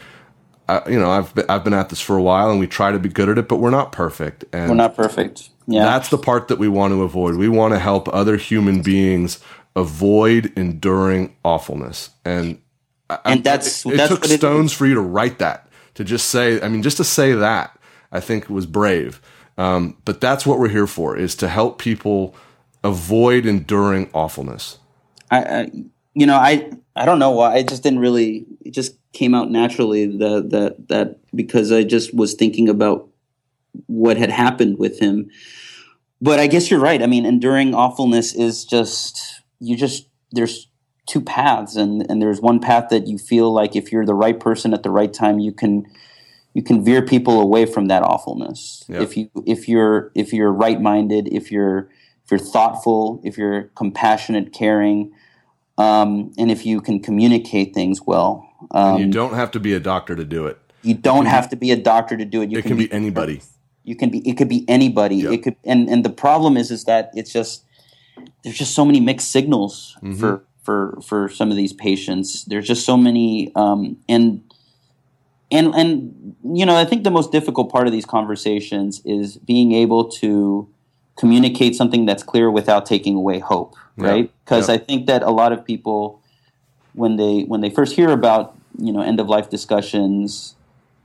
I, 0.69 0.89
you 0.89 0.99
know 0.99 1.11
i've 1.11 1.35
been, 1.35 1.47
i've 1.49 1.65
been 1.65 1.75
at 1.75 1.91
this 1.91 2.01
for 2.01 2.17
a 2.17 2.23
while 2.23 2.51
and 2.51 2.59
we 2.59 2.67
try 2.67 2.91
to 2.91 2.99
be 2.99 3.09
good 3.09 3.29
at 3.29 3.39
it 3.39 3.49
but 3.49 3.59
we're 3.59 3.71
not 3.71 3.93
perfect 3.93 4.45
and 4.53 4.69
we're 4.71 4.77
not 4.77 4.97
perfect 4.97 5.51
yeah. 5.67 5.85
That's 5.85 6.09
the 6.09 6.19
part 6.19 6.49
that 6.49 6.59
we 6.59 6.69
want 6.69 6.93
to 6.93 7.03
avoid. 7.03 7.37
We 7.37 7.49
want 7.49 7.75
to 7.75 7.79
help 7.79 8.09
other 8.09 8.37
human 8.37 8.83
beings 8.83 9.41
avoid 9.75 10.53
enduring 10.57 11.35
awfulness. 11.45 12.11
And 12.25 12.61
and 13.25 13.43
that's 13.43 13.85
it, 13.85 13.95
it 13.95 13.97
that's 13.97 14.15
took 14.15 14.25
stones 14.25 14.73
for 14.73 14.87
you 14.87 14.95
to 14.95 15.01
write 15.01 15.39
that. 15.39 15.69
To 15.95 16.05
just 16.05 16.29
say, 16.29 16.61
I 16.61 16.69
mean, 16.69 16.83
just 16.83 16.99
to 16.99 17.05
say 17.05 17.33
that, 17.33 17.79
I 18.13 18.21
think 18.21 18.49
was 18.49 18.67
brave. 18.67 19.21
Um, 19.59 19.97
but 20.05 20.21
that's 20.21 20.47
what 20.47 20.59
we're 20.59 20.69
here 20.69 20.87
for: 20.87 21.17
is 21.17 21.35
to 21.37 21.49
help 21.49 21.79
people 21.79 22.37
avoid 22.85 23.47
enduring 23.47 24.11
awfulness. 24.13 24.79
I, 25.31 25.43
I 25.43 25.71
you 26.15 26.27
know, 26.27 26.37
I 26.37 26.71
I 26.95 27.07
don't 27.07 27.19
know 27.19 27.31
why. 27.31 27.55
I 27.55 27.63
just 27.63 27.83
didn't 27.83 28.01
really. 28.01 28.47
Just 28.77 28.99
came 29.13 29.35
out 29.35 29.51
naturally 29.51 30.07
that 30.19 30.51
that 30.51 30.89
that 30.89 31.19
because 31.35 31.73
I 31.73 31.83
just 31.83 32.15
was 32.15 32.35
thinking 32.35 32.69
about 32.69 33.09
what 33.87 34.19
had 34.19 34.31
happened 34.31 34.79
with 34.79 35.01
him. 35.01 35.31
But 36.21 36.41
I 36.41 36.47
guess 36.47 36.71
you're 36.71 36.81
right. 36.81 37.03
I 37.03 37.07
mean, 37.07 37.25
enduring 37.25 37.75
awfulness 37.75 38.35
is 38.35 38.67
just 38.67 39.43
you 39.61 39.77
just 39.77 40.09
there's 40.33 40.69
two 41.07 41.23
paths 41.23 41.75
and 41.75 42.05
and 42.11 42.21
there's 42.21 42.43
one 42.43 42.61
path 42.61 42.91
that 42.91 43.07
you 43.07 43.17
feel 43.17 43.51
like 43.51 43.75
if 43.75 43.91
you're 43.91 44.05
the 44.05 44.15
right 44.15 44.39
person 44.39 44.75
at 44.75 44.83
the 44.83 44.91
right 44.91 45.15
time 45.15 45.39
you 45.39 45.53
can 45.53 45.87
you 46.53 46.63
can 46.63 46.85
veer 46.85 47.03
people 47.03 47.41
away 47.41 47.67
from 47.67 47.87
that 47.87 48.03
awfulness. 48.03 48.85
Yeah. 48.89 49.03
If 49.03 49.17
you 49.17 49.31
if 49.47 49.69
you're 49.69 50.11
if 50.15 50.33
you're 50.33 50.53
right-minded, 50.53 51.29
if 51.33 51.53
you're 51.53 51.91
if 52.25 52.31
you're 52.31 52.41
thoughtful, 52.41 53.21
if 53.25 53.39
you're 53.39 53.65
compassionate, 53.77 54.53
caring, 54.53 55.13
um, 55.79 56.33
and 56.39 56.51
if 56.51 56.65
you 56.65 56.81
can 56.81 57.01
communicate 57.01 57.75
things 57.75 58.01
well. 58.07 58.46
Um, 58.71 59.01
you 59.01 59.07
don't 59.11 59.35
have 59.35 59.51
to 59.53 59.61
be 59.61 59.75
a 59.75 59.81
doctor 59.81 60.17
to 60.17 60.25
do 60.25 60.47
it. 60.47 60.59
You 60.83 60.95
don't 60.95 61.27
have 61.27 61.45
be, 61.45 61.51
to 61.51 61.57
be 61.57 61.71
a 61.73 61.77
doctor 61.77 62.17
to 62.17 62.25
do 62.25 62.43
it. 62.43 62.51
You 62.51 62.59
it 62.59 62.63
can, 62.63 62.71
can 62.71 62.79
be, 62.79 62.87
be 62.87 62.93
anybody. 62.93 63.43
You 63.85 63.97
can 63.97 64.11
be. 64.11 64.19
It 64.29 64.37
could 64.37 64.49
be 64.49 64.65
anybody. 64.69 65.17
Yep. 65.17 65.33
It 65.33 65.43
could. 65.43 65.57
And 65.65 65.89
and 65.89 66.05
the 66.05 66.11
problem 66.11 66.57
is, 66.57 66.71
is 66.71 66.85
that 66.85 67.11
it's 67.15 67.33
just 67.33 67.65
there's 68.43 68.59
just 68.59 68.75
so 68.75 68.85
many 68.85 69.01
mixed 69.01 69.31
signals 69.31 69.97
mm-hmm. 70.03 70.15
for 70.15 70.45
for 70.63 70.99
for 71.03 71.29
some 71.29 71.51
of 71.51 71.57
these 71.57 71.73
patients. 71.73 72.45
There's 72.45 72.67
just 72.67 72.85
so 72.85 72.97
many. 72.97 73.53
Um, 73.55 73.99
and 74.09 74.43
and 75.51 75.75
and 75.75 76.37
you 76.45 76.67
know, 76.67 76.77
I 76.77 76.85
think 76.85 77.05
the 77.05 77.11
most 77.11 77.33
difficult 77.33 77.71
part 77.71 77.87
of 77.87 77.93
these 77.93 78.05
conversations 78.05 79.01
is 79.05 79.37
being 79.37 79.73
able 79.73 80.09
to 80.13 80.69
communicate 81.17 81.75
something 81.75 82.05
that's 82.05 82.23
clear 82.23 82.51
without 82.51 82.87
taking 82.87 83.15
away 83.15 83.39
hope, 83.39 83.75
right? 83.97 84.31
Because 84.45 84.69
I 84.69 84.79
think 84.79 85.07
that 85.07 85.23
a 85.23 85.31
lot 85.31 85.53
of 85.53 85.65
people 85.65 86.21
when 86.97 87.17
they 87.17 87.43
when 87.43 87.61
they 87.61 87.71
first 87.71 87.95
hear 87.95 88.11
about 88.11 88.57
you 88.79 88.93
know 88.93 89.01
end 89.01 89.21
of 89.21 89.29
life 89.29 89.49
discussions 89.49 90.57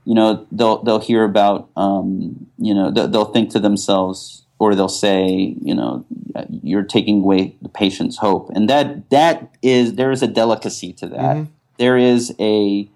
you 0.04 0.14
know 0.14 0.46
they'll 0.50 0.82
they'll 0.82 1.00
hear 1.00 1.24
about 1.24 1.68
um, 1.76 2.46
you 2.58 2.74
know 2.74 2.90
they'll, 2.90 3.08
they'll 3.08 3.32
think 3.32 3.50
to 3.50 3.60
themselves 3.60 4.44
or 4.58 4.74
they'll 4.74 4.88
say 4.88 5.54
you 5.60 5.74
know 5.74 6.04
you're 6.62 6.82
taking 6.82 7.22
away 7.22 7.54
the 7.62 7.68
patient's 7.68 8.18
hope 8.18 8.50
and 8.50 8.68
that 8.68 9.08
that 9.10 9.54
is 9.62 9.94
there 9.94 10.10
is 10.10 10.22
a 10.22 10.26
delicacy 10.26 10.92
to 10.92 11.06
that 11.06 11.36
mm-hmm. 11.36 11.52
there 11.78 11.96
is 11.96 12.34
a 12.38 12.88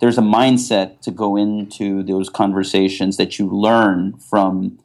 there's 0.00 0.18
a 0.18 0.22
mindset 0.22 1.00
to 1.00 1.10
go 1.10 1.36
into 1.36 2.02
those 2.02 2.28
conversations 2.28 3.16
that 3.16 3.38
you 3.38 3.46
learn 3.48 4.14
from 4.18 4.78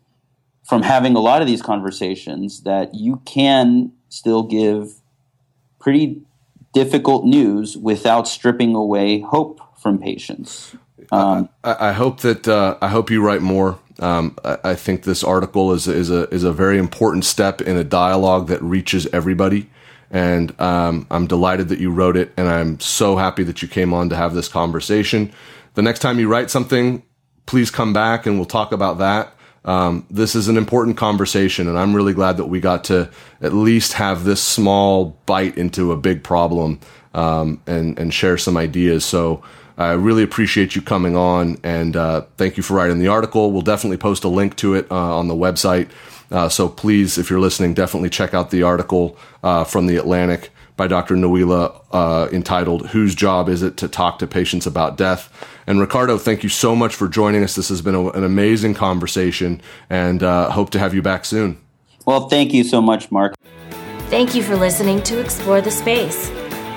from 0.64 0.84
having 0.84 1.16
a 1.16 1.20
lot 1.20 1.42
of 1.42 1.48
these 1.48 1.62
conversations 1.62 2.62
that 2.62 2.94
you 2.94 3.22
can 3.26 3.92
still 4.10 4.44
give 4.44 5.02
pretty 5.80 6.22
difficult 6.74 7.26
news 7.26 7.78
without 7.78 8.28
stripping 8.28 8.76
away 8.76 9.20
hope 9.22 9.60
from 9.80 9.98
patients 9.98 10.76
um, 11.12 11.50
I, 11.64 11.90
I, 11.90 11.92
hope 11.94 12.20
that 12.22 12.48
uh, 12.48 12.78
I 12.82 12.90
hope 12.90 13.10
you 13.10 13.24
write 13.24 13.42
more. 13.42 13.80
Um, 14.00 14.38
I, 14.46 14.58
I, 14.64 14.76
think 14.76 15.04
this 15.04 15.24
article 15.24 15.74
is 15.74 15.88
is 15.88 16.12
a 16.12 16.30
is 16.30 16.44
a 16.44 16.54
very 16.54 16.78
important 16.78 17.26
step 17.26 17.62
in 17.62 17.78
a 17.78 17.84
dialogue 17.84 18.48
that 18.50 18.62
reaches 18.62 19.08
everybody, 19.08 19.70
and 20.12 20.60
um, 20.62 21.08
I'm 21.10 21.26
delighted 21.26 21.70
that 21.70 21.80
you 21.80 21.90
wrote 21.90 22.16
it, 22.16 22.32
and 22.38 22.48
I'm 22.48 22.80
so 22.80 23.18
happy 23.18 23.44
that 23.44 23.62
you 23.64 23.68
came 23.68 23.94
on 23.94 24.10
to 24.10 24.16
have 24.16 24.36
this 24.36 24.48
conversation. 24.48 25.32
The 25.74 25.82
next 25.82 26.00
time 26.00 26.20
you 26.20 26.28
write 26.28 26.52
something, 26.52 27.02
please 27.46 27.72
come 27.72 27.94
back 27.94 28.26
and 28.26 28.38
we'll 28.38 28.46
talk 28.46 28.72
about 28.72 29.00
that. 29.00 29.34
Um, 29.66 30.06
this 30.10 30.36
is 30.36 30.48
an 30.48 30.58
important 30.58 30.98
conversation, 30.98 31.68
and 31.68 31.78
I'm 31.78 31.96
really 31.96 32.14
glad 32.14 32.38
that 32.38 32.46
we 32.46 32.60
got 32.60 32.86
to 32.86 33.10
at 33.42 33.54
least 33.54 33.94
have 33.94 34.24
this 34.24 34.42
small 34.42 35.18
bite 35.26 35.58
into 35.58 35.92
a 35.92 35.98
big 35.98 36.24
problem 36.24 36.80
um, 37.14 37.62
and 37.68 37.98
and 38.00 38.14
share 38.14 38.38
some 38.38 38.58
ideas. 38.58 39.06
So. 39.06 39.44
I 39.78 39.94
really 39.94 40.24
appreciate 40.24 40.76
you 40.76 40.82
coming 40.82 41.16
on 41.16 41.58
and 41.64 41.96
uh, 41.96 42.26
thank 42.36 42.58
you 42.58 42.64
for 42.64 42.74
writing 42.74 43.00
the 43.00 43.08
article. 43.08 43.54
We'll 43.54 43.62
definitely 43.62 43.96
post 43.96 44.26
a 44.26 44.28
link 44.28 44.58
to 44.58 44.74
it 44.74 44.92
uh, 44.92 45.18
on 45.18 45.30
the 45.30 45.36
website. 45.36 45.90
Uh, 46.30 46.50
so 46.50 46.68
please, 46.68 47.18
if 47.18 47.30
you're 47.30 47.40
listening, 47.40 47.74
definitely 47.74 48.10
check 48.10 48.34
out 48.34 48.52
the 48.52 48.64
article 48.64 49.18
uh, 49.42 49.64
from 49.64 49.88
the 49.88 49.96
Atlantic. 49.96 50.52
by 50.76 50.88
Dr. 50.88 51.16
Nuila 51.16 51.82
uh, 51.92 52.28
entitled 52.32 52.88
Whose 52.90 53.16
Job 53.16 53.50
Is 53.50 53.64
It 53.64 53.78
to 53.78 53.88
Talk 53.88 54.20
to 54.20 54.28
Patients 54.28 54.66
About 54.66 54.98
Death? 54.98 55.32
And 55.70 55.80
Ricardo, 55.80 56.18
thank 56.18 56.42
you 56.42 56.50
so 56.50 56.76
much 56.76 56.96
for 56.96 57.08
joining 57.08 57.44
us. 57.44 57.56
This 57.56 57.70
has 57.70 57.84
been 57.84 57.94
a, 57.94 58.10
an 58.10 58.24
amazing 58.24 58.74
conversation 58.74 59.62
and 59.88 60.24
uh, 60.24 60.50
hope 60.50 60.72
to 60.72 60.80
have 60.80 60.96
you 60.96 61.04
back 61.04 61.26
soon. 61.26 61.60
Well, 62.08 62.28
thank 62.28 62.56
you 62.56 62.64
so 62.64 62.82
much, 62.82 63.12
Mark. 63.12 63.36
Thank 64.10 64.34
you 64.34 64.42
for 64.42 64.56
listening 64.56 65.04
to 65.04 65.20
Explore 65.20 65.62
the 65.62 65.70
Space. 65.70 66.30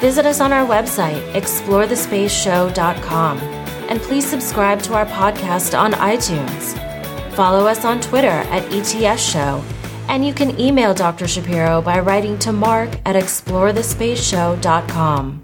Visit 0.02 0.26
us 0.26 0.42
on 0.42 0.52
our 0.52 0.66
website, 0.66 1.22
explorethespaceshow.com, 1.32 3.38
and 3.38 3.98
please 4.02 4.28
subscribe 4.28 4.82
to 4.82 4.92
our 4.92 5.06
podcast 5.06 5.78
on 5.78 5.94
iTunes. 5.94 6.78
Follow 7.32 7.66
us 7.66 7.86
on 7.86 7.98
Twitter 8.02 8.28
at 8.28 8.70
ETS 8.70 9.24
Show, 9.24 9.64
and 10.08 10.26
you 10.26 10.34
can 10.34 10.60
email 10.60 10.92
Dr. 10.92 11.26
Shapiro 11.26 11.80
by 11.80 11.98
writing 11.98 12.38
to 12.40 12.52
mark 12.52 12.90
at 13.06 13.16
explorethespaceshow.com. 13.16 15.42